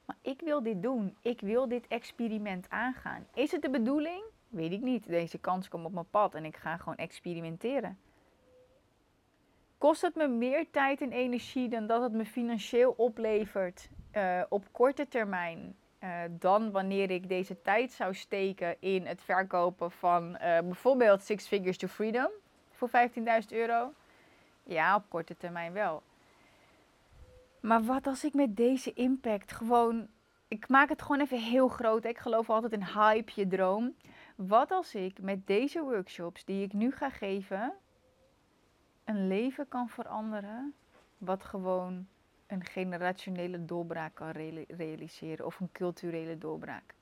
Maar 0.06 0.18
ik 0.22 0.42
wil 0.42 0.64
dit 0.64 0.82
doen. 0.82 1.18
Ik 1.22 1.42
wil 1.42 1.68
dit 1.68 1.88
experiment 1.88 2.70
aangaan. 2.70 3.28
Is 3.34 3.52
het 3.52 3.62
de 3.62 3.70
bedoeling? 3.70 4.24
Weet 4.54 4.72
ik 4.72 4.82
niet. 4.82 5.08
Deze 5.08 5.38
kans 5.38 5.68
komt 5.68 5.86
op 5.86 5.94
mijn 5.94 6.10
pad 6.10 6.36
en 6.36 6.46
ik 6.46 6.56
ga 6.56 6.78
gewoon 6.78 6.96
experimenteren. 6.96 7.98
Kost 9.78 10.02
het 10.02 10.16
me 10.16 10.28
meer 10.28 10.66
tijd 10.72 11.02
en 11.02 11.12
energie 11.12 11.70
dan 11.70 11.88
dat 11.88 12.02
het 12.02 12.12
me 12.12 12.26
financieel 12.26 12.94
oplevert 12.98 13.90
uh, 14.14 14.42
op 14.50 14.66
korte 14.72 15.08
termijn? 15.08 15.76
Uh, 16.04 16.10
dan 16.30 16.72
wanneer 16.72 17.12
ik 17.12 17.30
deze 17.30 17.62
tijd 17.62 17.92
zou 17.92 18.14
steken 18.14 18.76
in 18.80 19.06
het 19.06 19.22
verkopen 19.22 19.92
van 19.92 20.30
uh, 20.30 20.38
bijvoorbeeld 20.40 21.22
Six 21.22 21.48
Figures 21.48 21.78
to 21.78 21.88
Freedom 21.88 22.30
voor 22.72 22.90
15.000 22.90 23.24
euro? 23.50 23.94
Ja, 24.64 24.96
op 24.96 25.04
korte 25.10 25.38
termijn 25.38 25.74
wel. 25.74 26.04
Maar 27.60 27.84
wat 27.84 28.08
als 28.08 28.24
ik 28.24 28.34
met 28.34 28.58
deze 28.58 28.94
impact 28.94 29.52
gewoon. 29.52 30.08
Ik 30.48 30.68
maak 30.68 30.90
het 30.90 31.02
gewoon 31.02 31.22
even 31.22 31.40
heel 31.40 31.68
groot. 31.68 32.06
Ik 32.06 32.18
geloof 32.18 32.50
altijd 32.50 32.72
in 32.72 32.84
hype, 32.84 33.32
je 33.36 33.48
droom. 33.48 33.96
Wat 34.36 34.72
als 34.72 34.96
ik 34.96 35.22
met 35.22 35.48
deze 35.48 35.82
workshops 35.82 36.46
die 36.46 36.64
ik 36.64 36.74
nu 36.74 36.92
ga 36.92 37.10
geven. 37.10 37.74
een 39.04 39.28
leven 39.28 39.68
kan 39.68 39.90
veranderen. 39.90 40.74
wat 41.18 41.44
gewoon 41.44 42.08
een 42.48 42.66
generationele 42.66 43.66
doorbraak 43.66 44.16
kan 44.16 44.32
realiseren. 44.68 45.46
of 45.46 45.60
een 45.60 45.72
culturele 45.72 46.38
doorbraak. 46.38 46.96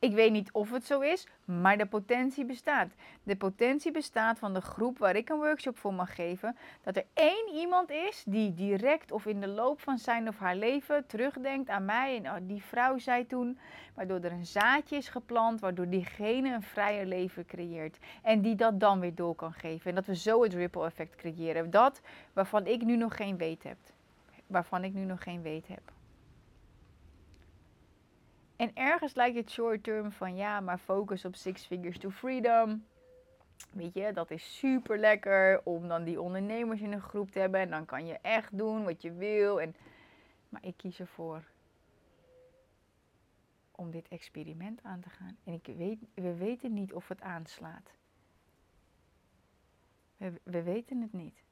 Ik 0.00 0.12
weet 0.14 0.32
niet 0.32 0.52
of 0.52 0.70
het 0.70 0.84
zo 0.84 1.00
is, 1.00 1.26
maar 1.44 1.78
de 1.78 1.86
potentie 1.86 2.44
bestaat. 2.44 2.88
De 3.22 3.36
potentie 3.36 3.92
bestaat 3.92 4.38
van 4.38 4.54
de 4.54 4.60
groep 4.60 4.98
waar 4.98 5.16
ik 5.16 5.28
een 5.28 5.36
workshop 5.36 5.78
voor 5.78 5.94
mag 5.94 6.14
geven. 6.14 6.56
Dat 6.82 6.96
er 6.96 7.04
één 7.14 7.48
iemand 7.54 7.90
is 7.90 8.22
die 8.26 8.54
direct 8.54 9.12
of 9.12 9.26
in 9.26 9.40
de 9.40 9.46
loop 9.48 9.80
van 9.80 9.98
zijn 9.98 10.28
of 10.28 10.38
haar 10.38 10.56
leven 10.56 11.06
terugdenkt 11.06 11.68
aan 11.68 11.84
mij. 11.84 12.22
En 12.22 12.46
die 12.46 12.62
vrouw 12.62 12.98
zei 12.98 13.26
toen, 13.26 13.58
waardoor 13.94 14.20
er 14.20 14.32
een 14.32 14.46
zaadje 14.46 14.96
is 14.96 15.08
geplant, 15.08 15.60
waardoor 15.60 15.88
diegene 15.88 16.54
een 16.54 16.62
vrijer 16.62 17.06
leven 17.06 17.46
creëert. 17.46 17.98
En 18.22 18.40
die 18.40 18.54
dat 18.54 18.80
dan 18.80 19.00
weer 19.00 19.14
door 19.14 19.34
kan 19.34 19.52
geven. 19.52 19.90
En 19.90 19.94
dat 19.94 20.06
we 20.06 20.16
zo 20.16 20.42
het 20.42 20.54
ripple 20.54 20.84
effect 20.84 21.16
creëren. 21.16 21.70
Dat 21.70 22.00
waarvan 22.32 22.66
ik 22.66 22.82
nu 22.82 22.96
nog 22.96 23.16
geen 23.16 23.36
weet 23.36 23.62
heb. 23.62 23.78
Waarvan 24.46 24.84
ik 24.84 24.92
nu 24.92 25.04
nog 25.04 25.22
geen 25.22 25.42
weet 25.42 25.68
heb. 25.68 25.92
En 28.60 28.70
ergens 28.74 29.14
lijkt 29.14 29.36
het 29.36 29.50
short 29.50 29.82
term 29.82 30.12
van 30.12 30.36
ja, 30.36 30.60
maar 30.60 30.78
focus 30.78 31.24
op 31.24 31.34
six 31.34 31.66
figures 31.66 31.98
to 31.98 32.10
freedom. 32.10 32.84
Weet 33.72 33.94
je, 33.94 34.12
dat 34.12 34.30
is 34.30 34.58
super 34.58 34.98
lekker 34.98 35.60
om 35.64 35.88
dan 35.88 36.04
die 36.04 36.20
ondernemers 36.20 36.80
in 36.80 36.92
een 36.92 37.00
groep 37.00 37.30
te 37.30 37.38
hebben. 37.38 37.60
En 37.60 37.70
dan 37.70 37.84
kan 37.84 38.06
je 38.06 38.18
echt 38.22 38.58
doen 38.58 38.84
wat 38.84 39.02
je 39.02 39.12
wil. 39.12 39.60
En, 39.60 39.76
maar 40.48 40.64
ik 40.64 40.76
kies 40.76 41.00
ervoor 41.00 41.42
om 43.70 43.90
dit 43.90 44.08
experiment 44.08 44.82
aan 44.82 45.00
te 45.00 45.10
gaan. 45.10 45.36
En 45.44 45.52
ik 45.52 45.66
weet, 45.76 45.98
we 46.14 46.34
weten 46.34 46.72
niet 46.72 46.92
of 46.92 47.08
het 47.08 47.20
aanslaat. 47.20 47.90
We, 50.16 50.40
we 50.42 50.62
weten 50.62 51.00
het 51.00 51.12
niet 51.12 51.42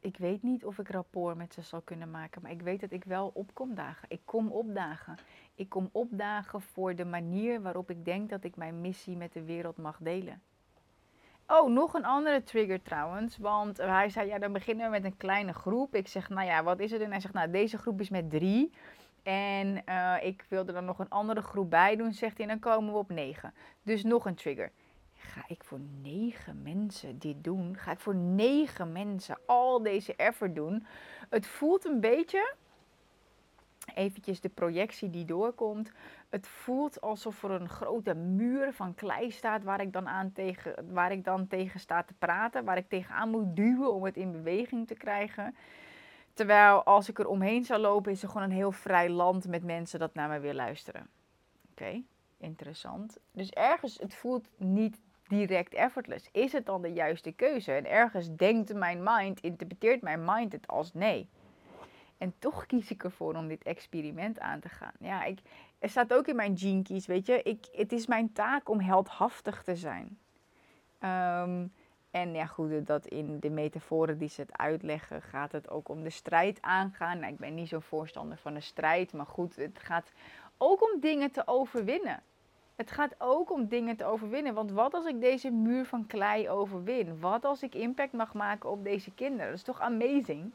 ik 0.00 0.16
weet 0.16 0.42
niet 0.42 0.64
of 0.64 0.78
ik 0.78 0.88
rapport 0.88 1.36
met 1.36 1.54
ze 1.54 1.62
zal 1.62 1.80
kunnen 1.80 2.10
maken, 2.10 2.42
maar 2.42 2.50
ik 2.50 2.62
weet 2.62 2.80
dat 2.80 2.90
ik 2.90 3.04
wel 3.04 3.30
opkom 3.34 3.74
dagen. 3.74 4.08
Ik 4.08 4.20
kom 4.24 4.48
opdagen. 4.48 5.18
Ik 5.54 5.68
kom 5.68 5.88
opdagen 5.92 6.60
voor 6.60 6.94
de 6.94 7.04
manier 7.04 7.62
waarop 7.62 7.90
ik 7.90 8.04
denk 8.04 8.30
dat 8.30 8.44
ik 8.44 8.56
mijn 8.56 8.80
missie 8.80 9.16
met 9.16 9.32
de 9.32 9.44
wereld 9.44 9.76
mag 9.76 9.98
delen. 10.00 10.42
Oh, 11.46 11.70
nog 11.70 11.94
een 11.94 12.04
andere 12.04 12.42
trigger 12.42 12.82
trouwens. 12.82 13.38
Want 13.38 13.76
hij 13.76 14.08
zei, 14.08 14.28
ja, 14.28 14.38
dan 14.38 14.52
beginnen 14.52 14.84
we 14.84 14.90
met 14.90 15.04
een 15.04 15.16
kleine 15.16 15.52
groep. 15.52 15.94
Ik 15.94 16.08
zeg, 16.08 16.28
nou 16.28 16.46
ja, 16.46 16.62
wat 16.62 16.80
is 16.80 16.90
het? 16.90 17.00
En 17.00 17.10
hij 17.10 17.20
zegt, 17.20 17.34
nou, 17.34 17.50
deze 17.50 17.78
groep 17.78 18.00
is 18.00 18.10
met 18.10 18.30
drie. 18.30 18.72
En 19.22 19.82
uh, 19.88 20.14
ik 20.22 20.44
wilde 20.48 20.72
er 20.72 20.82
nog 20.82 20.98
een 20.98 21.08
andere 21.08 21.42
groep 21.42 21.70
bij 21.70 21.96
doen, 21.96 22.12
zegt 22.12 22.36
hij. 22.36 22.46
En 22.46 22.58
dan 22.58 22.72
komen 22.72 22.92
we 22.92 22.98
op 22.98 23.10
negen. 23.10 23.54
Dus 23.82 24.02
nog 24.02 24.26
een 24.26 24.34
trigger 24.34 24.72
ga 25.20 25.44
ik 25.46 25.64
voor 25.64 25.80
negen 26.02 26.62
mensen 26.62 27.18
dit 27.18 27.44
doen? 27.44 27.76
Ga 27.76 27.90
ik 27.90 28.00
voor 28.00 28.14
negen 28.14 28.92
mensen 28.92 29.38
al 29.46 29.82
deze 29.82 30.16
effort 30.16 30.54
doen? 30.54 30.86
Het 31.28 31.46
voelt 31.46 31.84
een 31.84 32.00
beetje, 32.00 32.54
eventjes 33.94 34.40
de 34.40 34.48
projectie 34.48 35.10
die 35.10 35.24
doorkomt. 35.24 35.92
Het 36.28 36.48
voelt 36.48 37.00
alsof 37.00 37.42
er 37.42 37.50
een 37.50 37.68
grote 37.68 38.14
muur 38.14 38.72
van 38.72 38.94
klei 38.94 39.30
staat 39.30 39.64
waar 39.64 39.80
ik 39.80 39.92
dan, 39.92 40.08
aan 40.08 40.32
tegen, 40.32 40.92
waar 40.92 41.12
ik 41.12 41.24
dan 41.24 41.46
tegen 41.46 41.80
sta 41.80 42.02
te 42.02 42.14
praten. 42.18 42.64
Waar 42.64 42.76
ik 42.76 42.88
tegenaan 42.88 43.30
moet 43.30 43.56
duwen 43.56 43.92
om 43.92 44.04
het 44.04 44.16
in 44.16 44.32
beweging 44.32 44.86
te 44.86 44.94
krijgen. 44.94 45.54
Terwijl 46.34 46.84
als 46.84 47.08
ik 47.08 47.18
er 47.18 47.28
omheen 47.28 47.64
zou 47.64 47.80
lopen, 47.80 48.12
is 48.12 48.22
er 48.22 48.28
gewoon 48.28 48.42
een 48.42 48.56
heel 48.56 48.72
vrij 48.72 49.10
land 49.10 49.48
met 49.48 49.64
mensen 49.64 49.98
dat 49.98 50.14
naar 50.14 50.28
me 50.28 50.38
wil 50.38 50.54
luisteren. 50.54 51.08
Oké, 51.70 52.02
interessant. 52.36 53.18
Dus 53.32 53.50
ergens, 53.50 53.98
het 53.98 54.14
voelt 54.14 54.48
niet 54.56 55.00
direct 55.30 55.74
effortless. 55.74 56.28
Is 56.32 56.52
het 56.52 56.66
dan 56.66 56.82
de 56.82 56.92
juiste 56.92 57.32
keuze? 57.32 57.72
En 57.72 57.90
ergens 57.90 58.36
denkt 58.36 58.74
mijn 58.74 59.02
mind, 59.02 59.40
interpreteert 59.40 60.02
mijn 60.02 60.24
mind 60.24 60.52
het 60.52 60.66
als 60.66 60.94
nee. 60.94 61.28
En 62.18 62.34
toch 62.38 62.66
kies 62.66 62.90
ik 62.90 63.04
ervoor 63.04 63.34
om 63.34 63.48
dit 63.48 63.62
experiment 63.62 64.38
aan 64.38 64.60
te 64.60 64.68
gaan. 64.68 64.92
Ja, 65.00 65.24
ik, 65.24 65.38
er 65.78 65.88
staat 65.88 66.12
ook 66.12 66.26
in 66.26 66.36
mijn 66.36 66.58
gene 66.58 66.82
keys, 66.82 67.06
weet 67.06 67.26
je. 67.26 67.42
Ik, 67.42 67.68
het 67.72 67.92
is 67.92 68.06
mijn 68.06 68.32
taak 68.32 68.68
om 68.68 68.80
heldhaftig 68.80 69.62
te 69.62 69.76
zijn. 69.76 70.18
Ehm, 70.98 71.66
en 72.10 72.32
ja, 72.32 72.46
goed, 72.46 72.86
dat 72.86 73.06
in 73.06 73.40
de 73.40 73.50
metaforen 73.50 74.18
die 74.18 74.28
ze 74.28 74.40
het 74.40 74.58
uitleggen, 74.58 75.22
gaat 75.22 75.52
het 75.52 75.70
ook 75.70 75.88
om 75.88 76.02
de 76.02 76.10
strijd 76.10 76.62
aangaan. 76.62 77.18
Nou, 77.18 77.32
ik 77.32 77.38
ben 77.38 77.54
niet 77.54 77.68
zo'n 77.68 77.82
voorstander 77.82 78.38
van 78.38 78.54
de 78.54 78.60
strijd, 78.60 79.12
maar 79.12 79.26
goed, 79.26 79.56
het 79.56 79.78
gaat 79.78 80.12
ook 80.56 80.92
om 80.92 81.00
dingen 81.00 81.30
te 81.30 81.46
overwinnen. 81.46 82.22
Het 82.80 82.90
gaat 82.90 83.14
ook 83.18 83.52
om 83.52 83.66
dingen 83.66 83.96
te 83.96 84.04
overwinnen. 84.04 84.54
Want 84.54 84.70
wat 84.70 84.94
als 84.94 85.04
ik 85.04 85.20
deze 85.20 85.50
muur 85.50 85.84
van 85.84 86.06
klei 86.06 86.48
overwin? 86.48 87.20
Wat 87.20 87.44
als 87.44 87.62
ik 87.62 87.74
impact 87.74 88.12
mag 88.12 88.34
maken 88.34 88.70
op 88.70 88.84
deze 88.84 89.10
kinderen? 89.10 89.46
Dat 89.46 89.56
is 89.56 89.62
toch 89.62 89.80
amazing? 89.80 90.52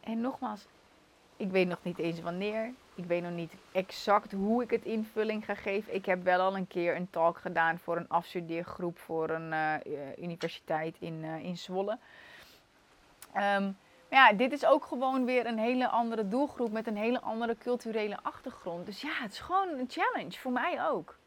En 0.00 0.20
nogmaals, 0.20 0.66
ik 1.36 1.50
weet 1.50 1.68
nog 1.68 1.78
niet 1.82 1.98
eens 1.98 2.20
wanneer. 2.20 2.72
Ik 2.94 3.04
weet 3.04 3.22
nog 3.22 3.32
niet 3.32 3.52
exact 3.72 4.32
hoe 4.32 4.62
ik 4.62 4.70
het 4.70 4.84
invulling 4.84 5.44
ga 5.44 5.54
geven. 5.54 5.94
Ik 5.94 6.06
heb 6.06 6.22
wel 6.22 6.40
al 6.40 6.56
een 6.56 6.66
keer 6.66 6.96
een 6.96 7.10
talk 7.10 7.38
gedaan 7.38 7.78
voor 7.78 7.96
een 7.96 8.08
afstudeergroep 8.08 8.98
voor 8.98 9.30
een 9.30 9.52
uh, 9.52 9.74
universiteit 10.18 10.96
in, 10.98 11.24
uh, 11.24 11.44
in 11.44 11.56
Zwolle. 11.56 11.98
Um, 13.36 13.76
maar 14.10 14.30
ja, 14.30 14.36
dit 14.36 14.52
is 14.52 14.64
ook 14.64 14.84
gewoon 14.84 15.24
weer 15.24 15.46
een 15.46 15.58
hele 15.58 15.88
andere 15.88 16.28
doelgroep 16.28 16.72
met 16.72 16.86
een 16.86 16.96
hele 16.96 17.20
andere 17.20 17.56
culturele 17.58 18.18
achtergrond. 18.22 18.86
Dus 18.86 19.00
ja, 19.00 19.12
het 19.12 19.32
is 19.32 19.38
gewoon 19.38 19.68
een 19.68 19.90
challenge 19.90 20.38
voor 20.38 20.52
mij 20.52 20.86
ook. 20.86 21.18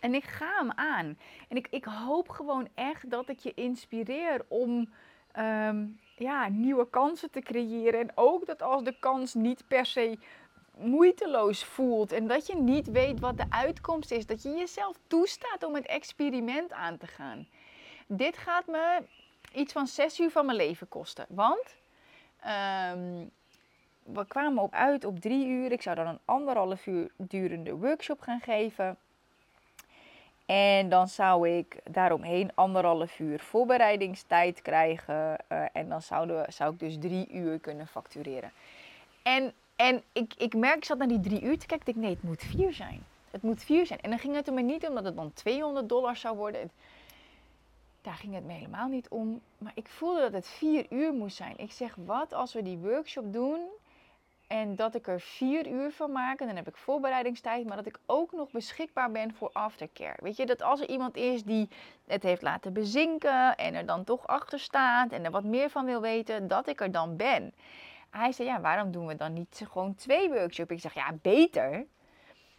En 0.00 0.14
ik 0.14 0.24
ga 0.24 0.58
hem 0.58 0.70
aan. 0.72 1.18
En 1.48 1.56
ik, 1.56 1.66
ik 1.70 1.84
hoop 1.84 2.28
gewoon 2.28 2.68
echt 2.74 3.10
dat 3.10 3.28
ik 3.28 3.38
je 3.38 3.54
inspireer 3.54 4.44
om 4.48 4.92
um, 5.38 6.00
ja, 6.16 6.48
nieuwe 6.48 6.90
kansen 6.90 7.30
te 7.30 7.40
creëren. 7.40 8.00
En 8.00 8.12
ook 8.14 8.46
dat 8.46 8.62
als 8.62 8.82
de 8.82 8.98
kans 8.98 9.34
niet 9.34 9.64
per 9.68 9.86
se 9.86 10.18
moeiteloos 10.76 11.64
voelt 11.64 12.12
en 12.12 12.26
dat 12.26 12.46
je 12.46 12.56
niet 12.56 12.90
weet 12.90 13.20
wat 13.20 13.36
de 13.36 13.46
uitkomst 13.48 14.10
is, 14.10 14.26
dat 14.26 14.42
je 14.42 14.50
jezelf 14.50 14.96
toestaat 15.06 15.62
om 15.62 15.74
het 15.74 15.86
experiment 15.86 16.72
aan 16.72 16.96
te 16.96 17.06
gaan. 17.06 17.48
Dit 18.06 18.36
gaat 18.36 18.66
me 18.66 19.02
iets 19.52 19.72
van 19.72 19.86
zes 19.86 20.20
uur 20.20 20.30
van 20.30 20.46
mijn 20.46 20.58
leven 20.58 20.88
kosten. 20.88 21.26
Want 21.28 21.76
um, 22.44 23.30
we 24.02 24.26
kwamen 24.28 24.62
op 24.62 24.74
uit 24.74 25.04
op 25.04 25.20
drie 25.20 25.46
uur. 25.46 25.72
Ik 25.72 25.82
zou 25.82 25.96
dan 25.96 26.06
een 26.06 26.18
anderhalf 26.24 26.86
uur 26.86 27.10
durende 27.16 27.74
workshop 27.74 28.20
gaan 28.20 28.40
geven. 28.40 28.96
En 30.46 30.88
dan 30.88 31.08
zou 31.08 31.48
ik 31.48 31.76
daaromheen 31.90 32.50
anderhalf 32.54 33.18
uur 33.18 33.40
voorbereidingstijd 33.40 34.62
krijgen. 34.62 35.36
Uh, 35.52 35.64
en 35.72 35.88
dan 35.88 36.02
zouden 36.02 36.52
zou 36.52 36.72
ik 36.72 36.78
dus 36.78 36.98
drie 36.98 37.28
uur 37.32 37.58
kunnen 37.58 37.86
factureren. 37.86 38.52
En, 39.22 39.52
en 39.76 40.02
ik, 40.12 40.34
ik 40.36 40.54
merk, 40.54 40.76
ik 40.76 40.84
zat 40.84 40.98
naar 40.98 41.08
die 41.08 41.20
drie 41.20 41.42
uur 41.42 41.58
te 41.58 41.66
kijken. 41.66 41.86
Ik 41.86 41.94
denk, 41.94 42.06
nee, 42.06 42.14
het 42.14 42.22
moet 42.22 42.42
vier 42.42 42.72
zijn. 42.72 43.04
Het 43.30 43.42
moet 43.42 43.62
vier 43.62 43.86
zijn. 43.86 44.00
En 44.00 44.10
dan 44.10 44.18
ging 44.18 44.34
het 44.34 44.46
er 44.46 44.52
maar 44.52 44.62
niet 44.62 44.88
om 44.88 44.94
dat 44.94 45.04
het 45.04 45.16
dan 45.16 45.32
200 45.32 45.88
dollar 45.88 46.16
zou 46.16 46.36
worden. 46.36 46.70
Daar 48.06 48.14
ging 48.14 48.34
het 48.34 48.44
me 48.44 48.52
helemaal 48.52 48.88
niet 48.88 49.08
om. 49.08 49.40
Maar 49.58 49.72
ik 49.74 49.88
voelde 49.88 50.20
dat 50.20 50.32
het 50.32 50.48
vier 50.48 50.86
uur 50.90 51.12
moest 51.12 51.36
zijn. 51.36 51.54
Ik 51.56 51.72
zeg, 51.72 51.94
wat 52.04 52.32
als 52.32 52.52
we 52.52 52.62
die 52.62 52.78
workshop 52.78 53.32
doen 53.32 53.60
en 54.46 54.76
dat 54.76 54.94
ik 54.94 55.06
er 55.06 55.20
vier 55.20 55.68
uur 55.68 55.92
van 55.92 56.12
maak. 56.12 56.40
En 56.40 56.46
dan 56.46 56.56
heb 56.56 56.68
ik 56.68 56.76
voorbereidingstijd. 56.76 57.66
Maar 57.66 57.76
dat 57.76 57.86
ik 57.86 57.98
ook 58.06 58.32
nog 58.32 58.50
beschikbaar 58.50 59.10
ben 59.10 59.34
voor 59.34 59.50
aftercare. 59.52 60.16
Weet 60.22 60.36
je, 60.36 60.46
dat 60.46 60.62
als 60.62 60.80
er 60.80 60.88
iemand 60.88 61.16
is 61.16 61.42
die 61.44 61.68
het 62.06 62.22
heeft 62.22 62.42
laten 62.42 62.72
bezinken. 62.72 63.56
En 63.56 63.74
er 63.74 63.86
dan 63.86 64.04
toch 64.04 64.26
achter 64.26 64.58
staat. 64.58 65.12
En 65.12 65.24
er 65.24 65.30
wat 65.30 65.44
meer 65.44 65.70
van 65.70 65.84
wil 65.84 66.00
weten. 66.00 66.48
Dat 66.48 66.68
ik 66.68 66.80
er 66.80 66.92
dan 66.92 67.16
ben. 67.16 67.52
Hij 68.10 68.32
zei, 68.32 68.48
ja, 68.48 68.60
waarom 68.60 68.90
doen 68.90 69.06
we 69.06 69.14
dan 69.14 69.32
niet 69.32 69.62
gewoon 69.70 69.94
twee 69.94 70.28
workshops? 70.28 70.70
Ik 70.70 70.80
zeg, 70.80 70.94
ja, 70.94 71.12
beter. 71.22 71.86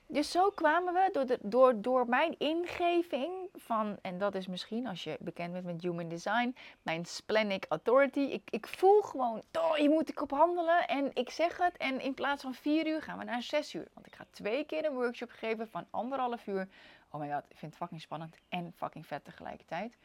Dus 0.07 0.31
zo 0.31 0.49
kwamen 0.49 0.93
we 0.93 1.09
door, 1.11 1.37
door, 1.41 1.81
door 1.81 2.07
mijn 2.07 2.35
ingeving 2.37 3.31
van, 3.59 3.97
en 4.01 4.17
dat 4.17 4.35
is 4.35 4.47
misschien 4.47 4.87
als 4.87 5.03
je 5.03 5.17
bekend 5.19 5.53
bent 5.53 5.65
met 5.65 5.81
Human 5.81 6.07
Design, 6.07 6.55
mijn 6.81 7.05
Splenic 7.05 7.65
Authority. 7.69 8.19
Ik, 8.19 8.41
ik 8.49 8.67
voel 8.67 9.01
gewoon, 9.01 9.43
oh, 9.51 9.73
hier 9.73 9.89
moet 9.89 10.09
ik 10.09 10.21
op 10.21 10.31
handelen 10.31 10.87
en 10.87 11.11
ik 11.13 11.29
zeg 11.29 11.57
het. 11.57 11.77
En 11.77 12.01
in 12.01 12.13
plaats 12.13 12.41
van 12.41 12.53
vier 12.53 12.87
uur 12.87 13.01
gaan 13.01 13.17
we 13.17 13.23
naar 13.23 13.41
zes 13.41 13.73
uur. 13.73 13.87
Want 13.93 14.07
ik 14.07 14.15
ga 14.15 14.25
twee 14.31 14.65
keer 14.65 14.85
een 14.85 14.93
workshop 14.93 15.29
geven 15.29 15.67
van 15.67 15.85
anderhalf 15.89 16.47
uur. 16.47 16.67
Oh 17.11 17.21
my 17.21 17.31
god, 17.31 17.43
ik 17.49 17.57
vind 17.57 17.71
het 17.71 17.81
fucking 17.81 18.01
spannend 18.01 18.37
en 18.49 18.73
fucking 18.75 19.05
vet 19.05 19.23
tegelijkertijd. 19.23 19.97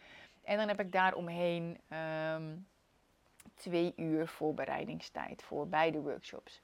En 0.43 0.57
dan 0.57 0.69
heb 0.69 0.81
ik 0.81 0.93
daaromheen 0.93 1.81
um, 2.35 2.67
twee 3.55 3.93
uur 3.97 4.29
voorbereidingstijd 4.29 5.43
voor 5.43 5.69
beide 5.69 6.01
workshops. 6.01 6.63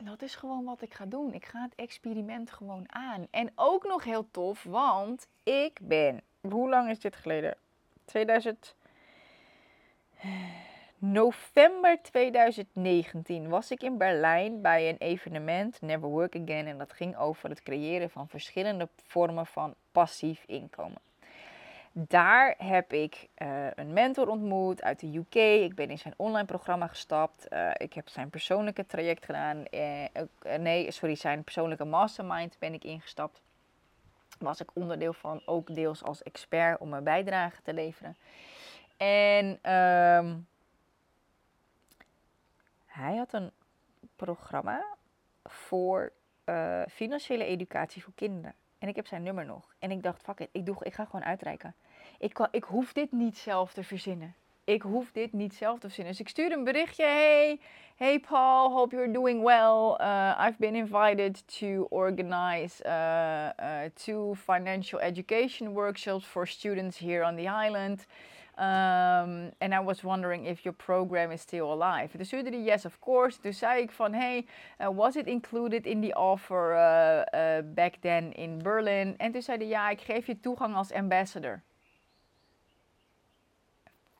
En 0.00 0.06
dat 0.06 0.22
is 0.22 0.34
gewoon 0.34 0.64
wat 0.64 0.82
ik 0.82 0.94
ga 0.94 1.06
doen. 1.06 1.34
Ik 1.34 1.44
ga 1.44 1.62
het 1.62 1.74
experiment 1.74 2.50
gewoon 2.50 2.84
aan. 2.94 3.26
En 3.30 3.52
ook 3.54 3.86
nog 3.86 4.04
heel 4.04 4.30
tof, 4.30 4.62
want 4.62 5.28
ik 5.42 5.78
ben. 5.80 6.20
Hoe 6.40 6.68
lang 6.68 6.90
is 6.90 6.98
dit 6.98 7.16
geleden? 7.16 7.56
2000. 8.04 8.74
November 10.98 12.02
2019 12.02 13.48
was 13.48 13.70
ik 13.70 13.82
in 13.82 13.98
Berlijn 13.98 14.60
bij 14.62 14.88
een 14.88 14.98
evenement, 14.98 15.80
Never 15.80 16.08
Work 16.08 16.36
Again. 16.36 16.66
En 16.66 16.78
dat 16.78 16.92
ging 16.92 17.16
over 17.16 17.48
het 17.48 17.62
creëren 17.62 18.10
van 18.10 18.28
verschillende 18.28 18.88
vormen 19.06 19.46
van 19.46 19.74
passief 19.92 20.44
inkomen. 20.46 21.00
Daar 21.92 22.54
heb 22.58 22.92
ik 22.92 23.28
uh, 23.38 23.66
een 23.74 23.92
mentor 23.92 24.28
ontmoet 24.28 24.82
uit 24.82 25.00
de 25.00 25.16
UK. 25.16 25.34
Ik 25.64 25.74
ben 25.74 25.90
in 25.90 25.98
zijn 25.98 26.14
online 26.16 26.46
programma 26.46 26.86
gestapt. 26.86 27.46
Uh, 27.52 27.70
ik 27.76 27.92
heb 27.92 28.08
zijn 28.08 28.30
persoonlijke 28.30 28.86
traject 28.86 29.24
gedaan. 29.24 29.64
Uh, 29.70 30.04
nee, 30.58 30.90
sorry, 30.90 31.14
zijn 31.14 31.44
persoonlijke 31.44 31.84
mastermind 31.84 32.58
ben 32.58 32.74
ik 32.74 32.84
ingestapt. 32.84 33.40
Was 34.38 34.60
ik 34.60 34.70
onderdeel 34.74 35.12
van, 35.12 35.42
ook 35.44 35.74
deels 35.74 36.02
als 36.02 36.22
expert 36.22 36.80
om 36.80 36.88
mijn 36.88 37.04
bijdrage 37.04 37.62
te 37.62 37.74
leveren. 37.74 38.16
En 38.96 39.72
um, 39.74 40.46
hij 42.86 43.16
had 43.16 43.32
een 43.32 43.50
programma 44.16 44.84
voor 45.44 46.12
financiële 46.88 47.44
educatie 47.44 48.02
voor 48.02 48.12
kinderen. 48.14 48.54
En 48.80 48.88
ik 48.88 48.96
heb 48.96 49.06
zijn 49.06 49.22
nummer 49.22 49.44
nog. 49.44 49.74
En 49.78 49.90
ik 49.90 50.02
dacht, 50.02 50.22
fuck 50.22 50.40
it, 50.40 50.48
ik, 50.52 50.66
doe, 50.66 50.76
ik 50.80 50.94
ga 50.94 51.04
gewoon 51.04 51.24
uitreiken. 51.24 51.74
Ik, 52.18 52.48
ik 52.50 52.64
hoef 52.64 52.92
dit 52.92 53.12
niet 53.12 53.38
zelf 53.38 53.72
te 53.72 53.84
verzinnen. 53.84 54.34
Ik 54.64 54.82
hoef 54.82 55.12
dit 55.12 55.32
niet 55.32 55.54
zelf 55.54 55.74
te 55.78 55.86
verzinnen. 55.86 56.12
Dus 56.12 56.22
ik 56.22 56.28
stuurde 56.28 56.54
een 56.54 56.64
berichtje. 56.64 57.04
Hey, 57.04 57.60
hey 57.96 58.20
Paul, 58.20 58.70
hope 58.72 58.94
you're 58.94 59.12
doing 59.12 59.42
well. 59.42 59.96
Uh, 60.00 60.46
I've 60.46 60.56
been 60.58 60.74
invited 60.74 61.58
to 61.58 61.86
organize 61.90 62.84
uh, 62.86 63.48
uh, 63.60 63.90
two 63.94 64.34
financial 64.34 65.00
education 65.00 65.72
workshops 65.72 66.24
for 66.24 66.46
students 66.46 66.98
here 66.98 67.26
on 67.26 67.36
the 67.36 67.66
island. 67.66 68.06
Um, 68.58 69.52
and 69.58 69.72
I 69.72 69.80
was 69.80 70.02
wondering 70.02 70.46
if 70.46 70.64
your 70.64 70.76
program 70.76 71.30
is 71.30 71.40
still 71.40 71.70
alive. 71.70 72.16
Toen 72.16 72.24
stuurde 72.24 72.50
hij 72.50 72.60
yes, 72.60 72.84
of 72.84 72.98
course. 72.98 73.40
Toen 73.40 73.52
zei 73.52 73.82
ik 73.82 73.90
van, 73.90 74.12
hey, 74.12 74.46
uh, 74.78 74.88
was 74.88 75.16
it 75.16 75.26
included 75.26 75.86
in 75.86 76.00
the 76.00 76.14
offer 76.14 76.74
uh, 76.74 77.22
uh, 77.34 77.64
back 77.64 77.94
then 78.00 78.32
in 78.32 78.62
Berlin? 78.62 79.14
En 79.18 79.32
toen 79.32 79.42
zei 79.42 79.58
hij, 79.58 79.66
ja, 79.66 79.88
ik 79.88 80.00
geef 80.00 80.26
je 80.26 80.40
toegang 80.40 80.74
als 80.74 80.92
ambassador. 80.92 81.62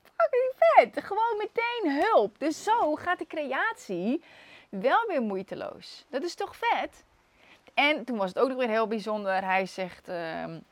Fucking 0.02 0.52
vet! 0.56 1.04
Gewoon 1.04 1.36
meteen 1.38 2.02
hulp. 2.02 2.38
Dus 2.38 2.62
zo 2.62 2.94
gaat 2.94 3.18
de 3.18 3.26
creatie 3.26 4.22
wel 4.68 5.06
weer 5.06 5.22
moeiteloos. 5.22 6.06
Dat 6.08 6.22
is 6.22 6.34
toch 6.34 6.56
vet? 6.56 7.04
En 7.74 8.04
toen 8.04 8.16
was 8.16 8.28
het 8.28 8.38
ook 8.38 8.48
nog 8.48 8.58
weer 8.58 8.68
heel 8.68 8.86
bijzonder. 8.86 9.44
Hij 9.44 9.66
zegt... 9.66 10.08
Um, 10.08 10.64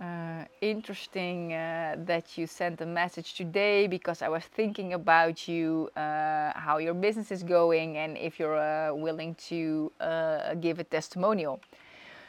uh, 0.00 0.44
interesting 0.60 1.52
uh, 1.52 1.96
that 2.06 2.36
you 2.36 2.46
sent 2.46 2.80
a 2.80 2.86
message 2.86 3.34
today 3.34 3.86
because 3.86 4.22
I 4.22 4.28
was 4.28 4.44
thinking 4.44 4.94
about 4.94 5.46
you, 5.46 5.90
uh, 5.96 6.52
how 6.54 6.78
your 6.78 6.94
business 6.94 7.30
is 7.30 7.42
going, 7.42 7.98
and 7.98 8.16
if 8.16 8.38
you're 8.38 8.94
willing 8.94 9.34
to 9.48 9.92
give 10.60 10.78
a 10.78 10.84
testimonial. 10.84 11.60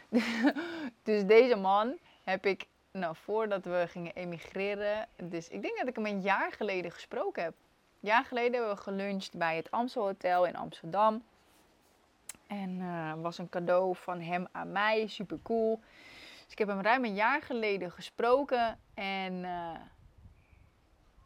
dus 1.04 1.26
deze 1.26 1.56
man 1.56 1.98
heb 2.24 2.46
ik, 2.46 2.66
nou 2.92 3.16
voordat 3.16 3.66
we 3.66 3.86
gingen 3.90 4.14
emigreren, 4.16 5.08
dus 5.16 5.48
ik 5.48 5.62
denk 5.62 5.78
dat 5.78 5.88
ik 5.88 5.96
hem 5.96 6.06
een 6.06 6.22
jaar 6.22 6.52
geleden 6.52 6.92
gesproken 6.92 7.44
heb. 7.44 7.54
Een 8.02 8.10
jaar 8.10 8.26
geleden 8.26 8.54
hebben 8.54 8.76
we 8.76 8.82
geluncht 8.82 9.38
bij 9.38 9.56
het 9.56 9.72
Amstel 9.72 10.04
Hotel 10.04 10.46
in 10.46 10.56
Amsterdam. 10.56 11.24
En 12.48 12.82
was 13.22 13.38
een 13.38 13.50
cadeau 13.50 13.96
van 13.96 14.22
hem 14.22 14.48
aan 14.52 14.72
mij, 14.72 15.08
super 15.08 15.40
cool. 15.44 15.80
Dus 16.44 16.52
ik 16.52 16.58
heb 16.58 16.68
hem 16.68 16.82
ruim 16.82 17.06
een 17.06 17.14
jaar 17.14 17.42
geleden 17.42 17.92
gesproken 17.92 18.80
en 18.94 19.34
uh, 19.34 19.72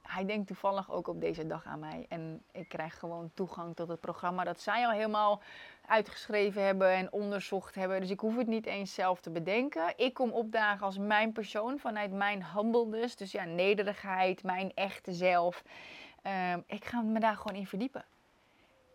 hij 0.01 0.25
denkt 0.25 0.47
toevallig 0.47 0.91
ook 0.91 1.08
op 1.08 1.21
deze 1.21 1.47
dag 1.47 1.65
aan 1.65 1.80
mij. 1.80 2.06
En 2.10 2.43
ik 2.51 2.69
krijg 2.69 2.99
gewoon 2.99 3.32
toegang 3.34 3.75
tot 3.75 3.88
het 3.88 3.99
programma 3.99 4.43
dat 4.43 4.60
zij 4.60 4.86
al 4.86 4.91
helemaal 4.91 5.41
uitgeschreven 5.86 6.65
hebben 6.65 6.91
en 6.91 7.12
onderzocht 7.12 7.75
hebben. 7.75 8.01
Dus 8.01 8.10
ik 8.10 8.19
hoef 8.19 8.38
het 8.38 8.47
niet 8.47 8.65
eens 8.65 8.93
zelf 8.93 9.21
te 9.21 9.30
bedenken. 9.30 9.93
Ik 9.95 10.13
kom 10.13 10.32
opdagen 10.32 10.86
als 10.86 10.97
mijn 10.97 11.32
persoon 11.32 11.80
vanuit 11.80 12.12
mijn 12.12 12.45
humbleness. 12.53 13.15
Dus 13.15 13.32
ja, 13.32 13.43
nederigheid, 13.43 14.43
mijn 14.43 14.71
echte 14.73 15.13
zelf. 15.13 15.63
Uh, 16.23 16.53
ik 16.65 16.86
ga 16.86 17.01
me 17.01 17.19
daar 17.19 17.36
gewoon 17.36 17.58
in 17.58 17.67
verdiepen. 17.67 18.06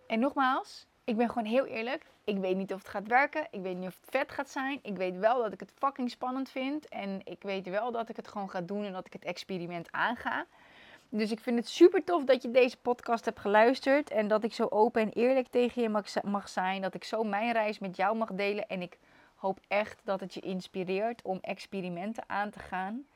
En 0.06 0.18
nogmaals, 0.18 0.87
ik 1.12 1.18
ben 1.18 1.29
gewoon 1.29 1.44
heel 1.44 1.66
eerlijk. 1.66 2.07
Ik 2.25 2.38
weet 2.38 2.57
niet 2.57 2.72
of 2.72 2.79
het 2.79 2.88
gaat 2.88 3.07
werken. 3.07 3.46
Ik 3.51 3.62
weet 3.62 3.77
niet 3.77 3.88
of 3.88 3.96
het 4.01 4.11
vet 4.11 4.33
gaat 4.33 4.51
zijn. 4.51 4.79
Ik 4.83 4.96
weet 4.96 5.18
wel 5.18 5.42
dat 5.42 5.53
ik 5.53 5.61
het 5.61 5.72
fucking 5.79 6.11
spannend 6.11 6.51
vind. 6.51 6.88
En 6.88 7.20
ik 7.25 7.42
weet 7.42 7.68
wel 7.68 7.92
dat 7.92 8.09
ik 8.09 8.16
het 8.16 8.29
gewoon 8.29 8.51
ga 8.51 8.61
doen 8.61 8.85
en 8.85 8.92
dat 8.92 9.07
ik 9.07 9.12
het 9.12 9.25
experiment 9.25 9.92
aanga. 9.92 10.46
Dus 11.09 11.31
ik 11.31 11.40
vind 11.40 11.59
het 11.59 11.68
super 11.68 12.05
tof 12.05 12.25
dat 12.25 12.42
je 12.42 12.51
deze 12.51 12.77
podcast 12.77 13.25
hebt 13.25 13.40
geluisterd. 13.40 14.11
En 14.11 14.29
dat 14.29 14.44
ik 14.44 14.53
zo 14.53 14.66
open 14.70 15.03
en 15.03 15.12
eerlijk 15.12 15.48
tegen 15.48 15.83
je 15.83 16.03
mag, 16.25 16.48
zijn. 16.48 16.83
Dat 16.83 16.94
ik 16.94 17.05
zo 17.05 17.22
mijn 17.22 17.53
reis 17.53 17.79
met 17.79 17.96
jou 17.96 18.16
mag 18.16 18.33
delen. 18.33 18.68
En 18.68 18.83
ik 18.83 18.98
hoop 19.35 19.61
echt 19.68 20.01
dat 20.05 20.20
het 20.20 20.35
je 20.35 20.40
inspireert 20.40 21.22
om 21.22 21.38
experimenten 21.40 22.25
aan 22.27 22.51
te 22.51 22.59
gaan. 22.59 23.07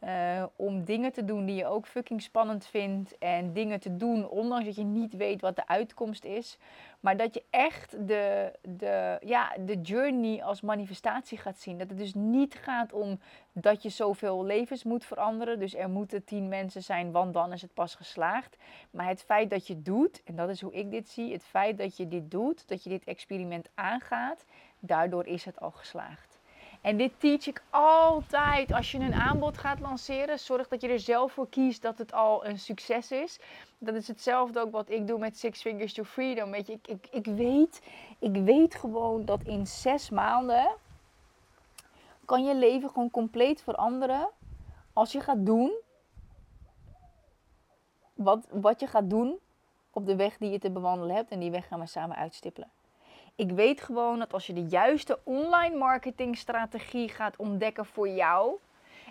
Eh, 0.00 0.44
om 0.56 0.84
dingen 0.84 1.12
te 1.12 1.24
doen 1.24 1.44
die 1.44 1.56
je 1.56 1.66
ook 1.66 1.86
fucking 1.86 2.22
spannend 2.22 2.66
vindt. 2.66 3.18
En 3.18 3.52
dingen 3.52 3.80
te 3.80 3.96
doen 3.96 4.28
ondanks 4.28 4.64
dat 4.64 4.74
je 4.74 4.84
niet 4.84 5.16
weet 5.16 5.40
wat 5.40 5.56
de 5.56 5.66
uitkomst 5.66 6.24
is. 6.24 6.58
Maar 7.00 7.16
dat 7.16 7.34
je 7.34 7.42
echt 7.50 8.06
de, 8.06 8.52
de, 8.62 9.18
ja, 9.24 9.52
de 9.58 9.80
journey 9.80 10.42
als 10.42 10.60
manifestatie 10.60 11.38
gaat 11.38 11.58
zien. 11.58 11.78
Dat 11.78 11.88
het 11.88 11.98
dus 11.98 12.14
niet 12.14 12.54
gaat 12.54 12.92
om 12.92 13.20
dat 13.52 13.82
je 13.82 13.88
zoveel 13.88 14.44
levens 14.44 14.84
moet 14.84 15.04
veranderen. 15.04 15.58
Dus 15.58 15.74
er 15.74 15.90
moeten 15.90 16.24
tien 16.24 16.48
mensen 16.48 16.82
zijn, 16.82 17.10
want 17.12 17.34
dan 17.34 17.52
is 17.52 17.62
het 17.62 17.74
pas 17.74 17.94
geslaagd. 17.94 18.56
Maar 18.90 19.08
het 19.08 19.22
feit 19.22 19.50
dat 19.50 19.66
je 19.66 19.82
doet, 19.82 20.22
en 20.24 20.36
dat 20.36 20.48
is 20.48 20.60
hoe 20.60 20.72
ik 20.72 20.90
dit 20.90 21.08
zie. 21.08 21.32
Het 21.32 21.44
feit 21.44 21.78
dat 21.78 21.96
je 21.96 22.08
dit 22.08 22.30
doet, 22.30 22.68
dat 22.68 22.82
je 22.82 22.90
dit 22.90 23.04
experiment 23.04 23.68
aangaat. 23.74 24.44
Daardoor 24.78 25.26
is 25.26 25.44
het 25.44 25.60
al 25.60 25.70
geslaagd. 25.70 26.39
En 26.80 26.96
dit 26.96 27.12
teach 27.18 27.46
ik 27.46 27.62
altijd. 27.70 28.72
Als 28.72 28.90
je 28.90 28.98
een 28.98 29.14
aanbod 29.14 29.58
gaat 29.58 29.80
lanceren, 29.80 30.38
zorg 30.38 30.68
dat 30.68 30.80
je 30.80 30.88
er 30.88 31.00
zelf 31.00 31.32
voor 31.32 31.48
kiest 31.48 31.82
dat 31.82 31.98
het 31.98 32.12
al 32.12 32.46
een 32.46 32.58
succes 32.58 33.10
is. 33.10 33.38
Dat 33.78 33.94
is 33.94 34.08
hetzelfde 34.08 34.60
ook 34.60 34.72
wat 34.72 34.90
ik 34.90 35.06
doe 35.06 35.18
met 35.18 35.38
Six 35.38 35.60
Figures 35.60 35.92
to 35.92 36.04
Freedom. 36.04 36.50
Weet 36.50 36.66
je, 36.66 36.72
ik, 36.72 36.88
ik, 36.88 37.06
ik, 37.10 37.26
weet, 37.26 37.82
ik 38.18 38.36
weet 38.36 38.74
gewoon 38.74 39.24
dat 39.24 39.42
in 39.42 39.66
zes 39.66 40.10
maanden 40.10 40.68
kan 42.24 42.44
je 42.44 42.54
leven 42.54 42.88
gewoon 42.88 43.10
compleet 43.10 43.62
veranderen. 43.62 44.28
Als 44.92 45.12
je 45.12 45.20
gaat 45.20 45.46
doen 45.46 45.72
wat, 48.14 48.46
wat 48.50 48.80
je 48.80 48.86
gaat 48.86 49.10
doen 49.10 49.38
op 49.90 50.06
de 50.06 50.16
weg 50.16 50.36
die 50.36 50.50
je 50.50 50.58
te 50.58 50.70
bewandelen 50.70 51.16
hebt. 51.16 51.30
En 51.30 51.40
die 51.40 51.50
weg 51.50 51.66
gaan 51.66 51.80
we 51.80 51.86
samen 51.86 52.16
uitstippelen. 52.16 52.70
Ik 53.40 53.50
weet 53.50 53.80
gewoon 53.80 54.18
dat 54.18 54.32
als 54.32 54.46
je 54.46 54.52
de 54.52 54.64
juiste 54.64 55.18
online 55.22 55.76
marketingstrategie 55.76 57.08
gaat 57.08 57.36
ontdekken 57.36 57.86
voor 57.86 58.08
jou. 58.08 58.54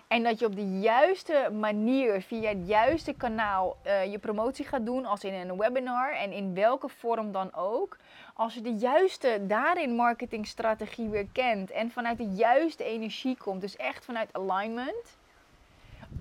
En 0.08 0.22
dat 0.22 0.38
je 0.38 0.46
op 0.46 0.56
de 0.56 0.80
juiste 0.80 1.50
manier, 1.58 2.22
via 2.22 2.48
het 2.48 2.68
juiste 2.68 3.12
kanaal, 3.12 3.76
uh, 3.86 4.04
je 4.10 4.18
promotie 4.18 4.64
gaat 4.64 4.86
doen, 4.86 5.06
als 5.06 5.24
in 5.24 5.34
een 5.34 5.56
webinar 5.56 6.12
en 6.12 6.32
in 6.32 6.54
welke 6.54 6.88
vorm 6.88 7.32
dan 7.32 7.54
ook. 7.54 7.96
Als 8.34 8.54
je 8.54 8.60
de 8.60 8.74
juiste 8.74 9.46
daarin 9.46 9.94
marketingstrategie 9.94 11.08
weer 11.08 11.26
kent 11.32 11.70
en 11.70 11.90
vanuit 11.90 12.18
de 12.18 12.28
juiste 12.28 12.84
energie 12.84 13.36
komt, 13.36 13.60
dus 13.60 13.76
echt 13.76 14.04
vanuit 14.04 14.32
alignment. 14.32 15.18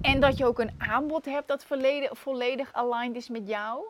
En 0.01 0.19
dat 0.19 0.37
je 0.37 0.45
ook 0.45 0.59
een 0.59 0.75
aanbod 0.77 1.25
hebt 1.25 1.47
dat 1.47 1.65
volledig 2.11 2.73
aligned 2.73 3.15
is 3.15 3.29
met 3.29 3.47
jou 3.47 3.83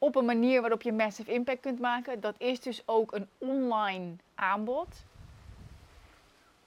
op 0.00 0.16
een 0.16 0.24
manier 0.24 0.60
waarop 0.60 0.82
je 0.82 0.92
massive 0.92 1.32
impact 1.32 1.60
kunt 1.60 1.80
maken. 1.80 2.20
Dat 2.20 2.34
is 2.38 2.60
dus 2.60 2.82
ook 2.86 3.12
een 3.12 3.28
online 3.38 4.16
aanbod. 4.34 5.04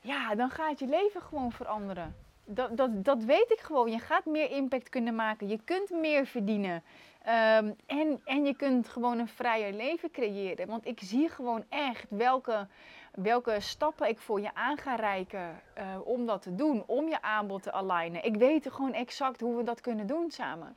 Ja, 0.02 0.36
dan 0.36 0.50
gaat 0.50 0.80
je 0.80 0.88
leven 0.88 1.22
gewoon 1.22 1.52
veranderen. 1.52 2.16
Dat, 2.46 2.78
dat, 2.78 3.06
dat 3.06 3.24
weet 3.24 3.52
ik 3.52 3.60
gewoon. 3.60 3.92
Je 3.92 4.00
gaat 4.00 4.26
meer 4.26 4.52
impact 4.52 4.90
kunnen 4.90 5.16
maken. 5.16 5.48
Je 5.48 5.60
kunt 5.66 5.90
meer 5.90 6.26
verdienen. 6.26 6.84
Ehm, 7.24 7.72
en, 7.86 8.22
en 8.26 8.46
je 8.46 8.56
kunt 8.56 8.88
gewoon 8.88 9.20
een 9.20 9.28
vrijer 9.28 9.74
leven 9.74 10.12
creëren. 10.12 10.68
Want 10.68 10.86
ik 10.86 11.00
zie 11.02 11.30
gewoon 11.30 11.64
echt 11.70 12.06
welke, 12.10 12.68
welke 13.12 13.60
stappen 13.60 14.08
ik 14.08 14.20
voor 14.20 14.42
je 14.42 14.54
aan 14.54 14.78
ga 14.78 14.96
reiken 14.96 15.62
uh, 15.78 15.84
om 16.04 16.26
dat 16.26 16.42
te 16.42 16.56
doen. 16.56 16.84
Om 16.86 17.08
je 17.10 17.22
aanbod 17.22 17.64
te 17.64 17.72
alignen. 17.72 18.24
Ik 18.24 18.36
weet 18.36 18.72
gewoon 18.72 18.94
exact 18.94 19.42
hoe 19.42 19.58
we 19.58 19.64
dat 19.64 19.82
kunnen 19.82 20.08
doen 20.08 20.32
samen. 20.32 20.76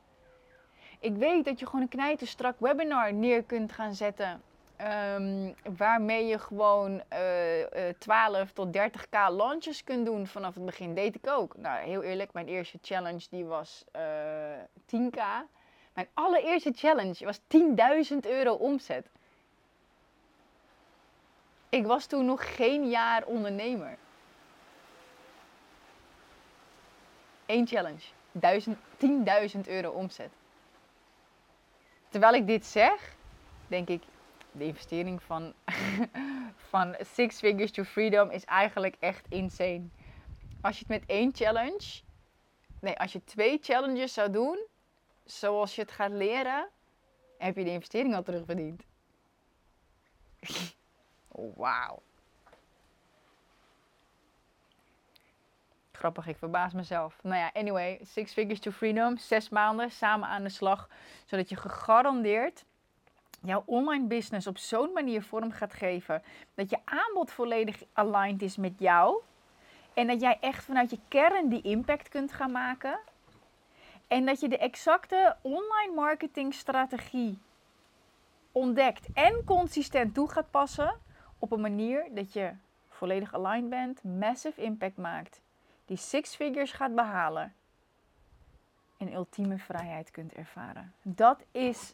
Ik 0.99 1.15
weet 1.15 1.45
dat 1.45 1.59
je 1.59 1.65
gewoon 1.65 1.81
een 1.81 1.87
knijterstrak 1.87 2.59
webinar 2.59 3.13
neer 3.13 3.43
kunt 3.43 3.71
gaan 3.71 3.93
zetten. 3.93 4.41
Um, 4.81 5.55
waarmee 5.77 6.25
je 6.25 6.39
gewoon 6.39 7.03
uh, 7.13 7.59
uh, 7.59 7.67
12 7.97 8.51
tot 8.51 8.77
30k 8.77 9.09
launches 9.29 9.83
kunt 9.83 10.05
doen 10.05 10.27
vanaf 10.27 10.55
het 10.55 10.65
begin. 10.65 10.93
Deed 10.93 11.15
ik 11.15 11.27
ook. 11.27 11.57
Nou, 11.57 11.79
heel 11.79 12.01
eerlijk, 12.01 12.33
mijn 12.33 12.47
eerste 12.47 12.77
challenge 12.81 13.27
die 13.29 13.45
was 13.45 13.85
uh, 13.95 14.53
eh, 14.53 14.59
10k. 14.85 15.19
Mijn 15.93 16.07
allereerste 16.13 16.71
challenge 16.75 17.25
was 17.25 17.39
10.000 18.11 18.17
euro 18.21 18.53
omzet. 18.53 19.09
Ik 21.69 21.85
was 21.85 22.05
toen 22.05 22.25
nog 22.25 22.55
geen 22.55 22.89
jaar 22.89 23.25
ondernemer. 23.25 23.97
Eén 27.45 27.67
challenge. 27.67 28.03
10.000 29.55 29.59
euro 29.67 29.89
omzet. 29.89 30.31
Terwijl 32.09 32.33
ik 32.33 32.47
dit 32.47 32.65
zeg, 32.65 33.15
denk 33.67 33.89
ik, 33.89 34.03
de 34.51 34.63
investering 34.63 35.23
van, 35.23 35.53
van 36.69 36.95
Six 36.99 37.39
Figures 37.39 37.71
to 37.71 37.83
Freedom 37.83 38.29
is 38.29 38.45
eigenlijk 38.45 38.95
echt 38.99 39.25
insane. 39.29 39.87
Als 40.61 40.79
je 40.79 40.85
het 40.87 40.99
met 40.99 41.09
één 41.09 41.35
challenge, 41.35 42.01
nee, 42.79 42.97
als 42.99 43.11
je 43.11 43.23
twee 43.23 43.57
challenges 43.61 44.13
zou 44.13 44.31
doen, 44.31 44.65
zoals 45.25 45.75
je 45.75 45.81
het 45.81 45.91
gaat 45.91 46.11
leren, 46.11 46.69
heb 47.37 47.55
je 47.55 47.63
de 47.63 47.69
investering 47.69 48.15
al 48.15 48.23
terugverdiend. 48.23 48.83
Wauw. 51.55 52.01
Grappig, 55.97 56.27
ik 56.27 56.37
verbaas 56.37 56.73
mezelf. 56.73 57.19
Nou 57.23 57.35
ja, 57.35 57.49
anyway, 57.53 57.99
Six 58.03 58.33
Figures 58.33 58.59
to 58.59 58.71
Freedom. 58.71 59.17
Zes 59.17 59.49
maanden 59.49 59.91
samen 59.91 60.27
aan 60.27 60.43
de 60.43 60.49
slag. 60.49 60.89
Zodat 61.25 61.49
je 61.49 61.55
gegarandeerd 61.55 62.65
jouw 63.41 63.63
online 63.65 64.07
business 64.07 64.47
op 64.47 64.57
zo'n 64.57 64.93
manier 64.93 65.23
vorm 65.23 65.51
gaat 65.51 65.73
geven. 65.73 66.23
Dat 66.53 66.69
je 66.69 66.77
aanbod 66.85 67.31
volledig 67.31 67.83
aligned 67.93 68.41
is 68.41 68.57
met 68.57 68.73
jou. 68.79 69.21
En 69.93 70.07
dat 70.07 70.21
jij 70.21 70.37
echt 70.41 70.63
vanuit 70.63 70.89
je 70.89 70.99
kern 71.07 71.49
die 71.49 71.61
impact 71.61 72.09
kunt 72.09 72.31
gaan 72.31 72.51
maken. 72.51 72.99
En 74.07 74.25
dat 74.25 74.39
je 74.39 74.47
de 74.47 74.57
exacte 74.57 75.35
online 75.41 75.93
marketing 75.95 76.53
strategie 76.53 77.39
ontdekt 78.51 79.07
en 79.13 79.43
consistent 79.45 80.13
toe 80.13 80.29
gaat 80.29 80.51
passen. 80.51 80.93
Op 81.39 81.51
een 81.51 81.61
manier 81.61 82.07
dat 82.11 82.33
je 82.33 82.51
volledig 82.89 83.33
aligned 83.33 83.69
bent, 83.69 84.03
massive 84.03 84.61
impact 84.61 84.97
maakt 84.97 85.41
die 85.87 85.97
six 85.97 86.35
figures 86.35 86.71
gaat 86.71 86.95
behalen 86.95 87.53
en 88.97 89.13
ultieme 89.13 89.57
vrijheid 89.57 90.11
kunt 90.11 90.33
ervaren. 90.33 90.93
Dat 91.01 91.43
is 91.51 91.93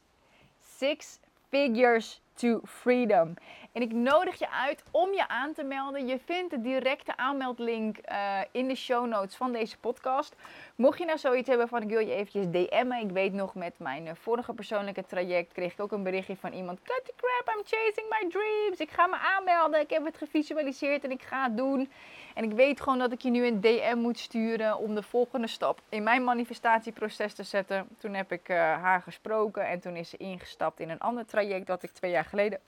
six 0.60 1.19
figures 1.49 2.21
to 2.34 2.60
freedom. 2.65 3.34
En 3.71 3.82
ik 3.82 3.91
nodig 3.91 4.39
je 4.39 4.49
uit 4.49 4.84
om 4.91 5.13
je 5.13 5.27
aan 5.27 5.53
te 5.53 5.63
melden. 5.63 6.08
Je 6.08 6.19
vindt 6.25 6.49
de 6.49 6.62
directe 6.62 7.17
aanmeldlink 7.17 7.97
uh, 8.12 8.39
in 8.51 8.67
de 8.67 8.75
show 8.75 9.08
notes 9.08 9.36
van 9.36 9.51
deze 9.51 9.77
podcast. 9.77 10.36
Mocht 10.75 10.99
je 10.99 11.06
nou 11.06 11.17
zoiets 11.17 11.47
hebben 11.47 11.67
van 11.67 11.82
ik 11.82 11.89
wil 11.89 11.99
je 11.99 12.13
eventjes 12.13 12.45
DM'en. 12.45 13.01
Ik 13.01 13.12
weet 13.12 13.34
nog 13.34 13.56
met 13.56 13.73
mijn 13.77 14.08
eh, 14.08 14.15
vorige 14.15 14.53
persoonlijke 14.53 15.06
traject 15.06 15.53
kreeg 15.53 15.73
ik 15.73 15.79
ook 15.79 15.91
een 15.91 16.03
berichtje 16.03 16.36
van 16.36 16.53
iemand. 16.53 16.82
Cut 16.82 17.01
the 17.06 17.13
crap, 17.15 17.56
I'm 17.56 17.63
chasing 17.65 18.08
my 18.10 18.29
dreams. 18.29 18.77
Ik 18.77 18.91
ga 18.91 19.08
me 19.08 19.17
aanmelden. 19.17 19.79
Ik 19.79 19.89
heb 19.89 20.06
het 20.06 20.17
gevisualiseerd 20.17 21.03
en 21.03 21.12
ik 21.12 21.21
ga 21.21 21.43
het 21.43 21.58
doen. 21.58 21.89
En 22.34 22.43
ik 22.43 22.52
weet 22.52 22.82
gewoon 22.82 23.00
dat 23.00 23.12
ik 23.12 23.22
je 23.22 23.30
nu 23.30 23.46
een 23.46 23.62
DM 23.62 23.98
moet 23.98 24.19
sturen 24.19 24.78
om 24.78 24.96
de 24.96 25.04
volgende 25.04 25.48
stap 25.48 25.82
in 25.89 26.04
mijn 26.04 26.24
manifestatieproces 26.24 27.34
te 27.34 27.43
zetten. 27.43 27.88
Toen 27.98 28.13
heb 28.13 28.32
ik 28.32 28.50
uh, 28.50 28.58
haar 28.58 29.02
gesproken 29.02 29.67
en 29.67 29.80
toen 29.80 29.96
is 29.96 30.10
ze 30.10 30.17
ingestapt 30.17 30.80
in 30.80 30.89
een 30.89 31.00
ander 31.00 31.26
traject 31.26 31.67
dat 31.67 31.84
ik 31.84 31.91
twee 31.91 32.12
jaar 32.12 32.26
geleden 32.26 32.60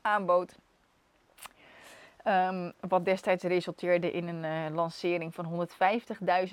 aanbood. 0.00 0.56
Um, 2.28 2.72
wat 2.80 3.04
destijds 3.04 3.44
resulteerde 3.44 4.10
in 4.10 4.28
een 4.28 4.70
uh, 4.70 4.74
lancering 4.74 5.34
van 5.34 5.68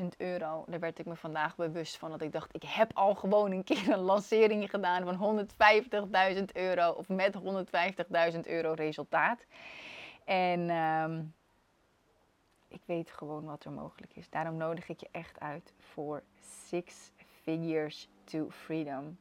150.000 0.02 0.06
euro. 0.18 0.64
Daar 0.68 0.80
werd 0.80 1.00
ik 1.00 1.06
me 1.06 1.16
vandaag 1.16 1.56
bewust 1.56 1.98
van. 1.98 2.12
Dat 2.12 2.22
ik 2.22 2.32
dacht, 2.32 2.56
ik 2.56 2.64
heb 2.64 2.92
al 2.94 3.16
gewoon 3.16 3.52
een 3.52 3.64
keer 3.64 3.90
een 3.90 4.00
lancering 4.00 4.70
gedaan 4.70 5.18
van 5.18 5.48
150.000 6.36 6.44
euro. 6.54 6.90
Of 6.90 7.10
met 7.10 7.36
150.000 8.34 8.40
euro 8.44 8.74
resultaat. 8.74 9.46
En 10.26 10.70
um, 10.70 11.34
ik 12.74 12.82
weet 12.86 13.12
gewoon 13.12 13.44
wat 13.44 13.64
er 13.64 13.72
mogelijk 13.72 14.16
is. 14.16 14.30
Daarom 14.30 14.58
nodig 14.58 14.90
ik 14.90 15.00
je 15.00 15.10
echt 15.12 15.40
uit 15.40 15.74
voor 15.78 16.24
Six 16.40 17.12
Figures 17.42 18.10
to 18.24 18.50
Freedom. 18.50 19.18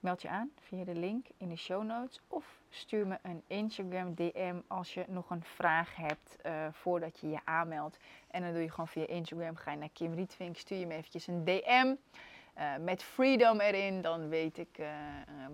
Meld 0.00 0.22
je 0.22 0.28
aan 0.28 0.50
via 0.60 0.84
de 0.84 0.94
link 0.94 1.26
in 1.36 1.48
de 1.48 1.56
show 1.56 1.84
notes 1.84 2.20
of 2.28 2.62
stuur 2.70 3.06
me 3.06 3.18
een 3.22 3.42
Instagram 3.46 4.14
DM 4.14 4.56
als 4.66 4.94
je 4.94 5.04
nog 5.08 5.30
een 5.30 5.42
vraag 5.42 5.96
hebt 5.96 6.36
uh, 6.46 6.66
voordat 6.72 7.18
je 7.20 7.28
je 7.28 7.40
aanmeldt. 7.44 7.98
En 8.30 8.42
dan 8.42 8.52
doe 8.52 8.62
je 8.62 8.70
gewoon 8.70 8.88
via 8.88 9.06
Instagram, 9.06 9.56
ga 9.56 9.70
je 9.70 9.78
naar 9.78 9.88
Kim 9.92 10.14
Rietvink, 10.14 10.56
stuur 10.56 10.78
je 10.78 10.86
me 10.86 10.94
eventjes 10.94 11.26
een 11.26 11.44
DM. 11.44 11.94
Uh, 12.58 12.76
met 12.80 13.02
freedom 13.02 13.60
erin, 13.60 14.00
dan 14.00 14.28
weet 14.28 14.58
ik 14.58 14.78
uh, 14.78 14.86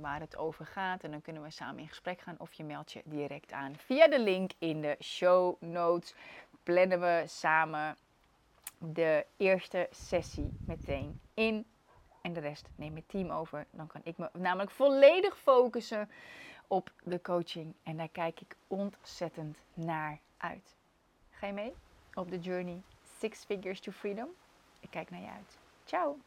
waar 0.00 0.20
het 0.20 0.36
over 0.36 0.66
gaat. 0.66 1.04
En 1.04 1.10
dan 1.10 1.22
kunnen 1.22 1.42
we 1.42 1.50
samen 1.50 1.80
in 1.80 1.88
gesprek 1.88 2.20
gaan 2.20 2.34
of 2.38 2.52
je 2.52 2.64
meldt 2.64 2.92
je 2.92 3.02
direct 3.04 3.52
aan. 3.52 3.76
Via 3.76 4.08
de 4.08 4.20
link 4.20 4.50
in 4.58 4.80
de 4.80 4.96
show 5.02 5.62
notes 5.62 6.14
plannen 6.62 7.00
we 7.00 7.22
samen 7.26 7.96
de 8.78 9.26
eerste 9.36 9.88
sessie 9.90 10.50
meteen 10.66 11.20
in. 11.34 11.66
En 12.22 12.32
de 12.32 12.40
rest 12.40 12.68
neem 12.74 12.94
het 12.94 13.08
team 13.08 13.30
over. 13.30 13.66
Dan 13.70 13.86
kan 13.86 14.00
ik 14.04 14.18
me 14.18 14.30
namelijk 14.32 14.70
volledig 14.70 15.38
focussen 15.38 16.10
op 16.66 16.92
de 17.02 17.20
coaching. 17.20 17.74
En 17.82 17.96
daar 17.96 18.08
kijk 18.08 18.40
ik 18.40 18.56
ontzettend 18.66 19.58
naar 19.74 20.18
uit. 20.36 20.74
Ga 21.30 21.46
je 21.46 21.52
mee? 21.52 21.74
op 22.14 22.30
de 22.30 22.38
journey 22.38 22.82
Six 23.18 23.44
Figures 23.44 23.80
to 23.80 23.92
Freedom. 23.92 24.28
Ik 24.80 24.90
kijk 24.90 25.10
naar 25.10 25.20
je 25.20 25.30
uit. 25.30 25.58
Ciao! 25.84 26.18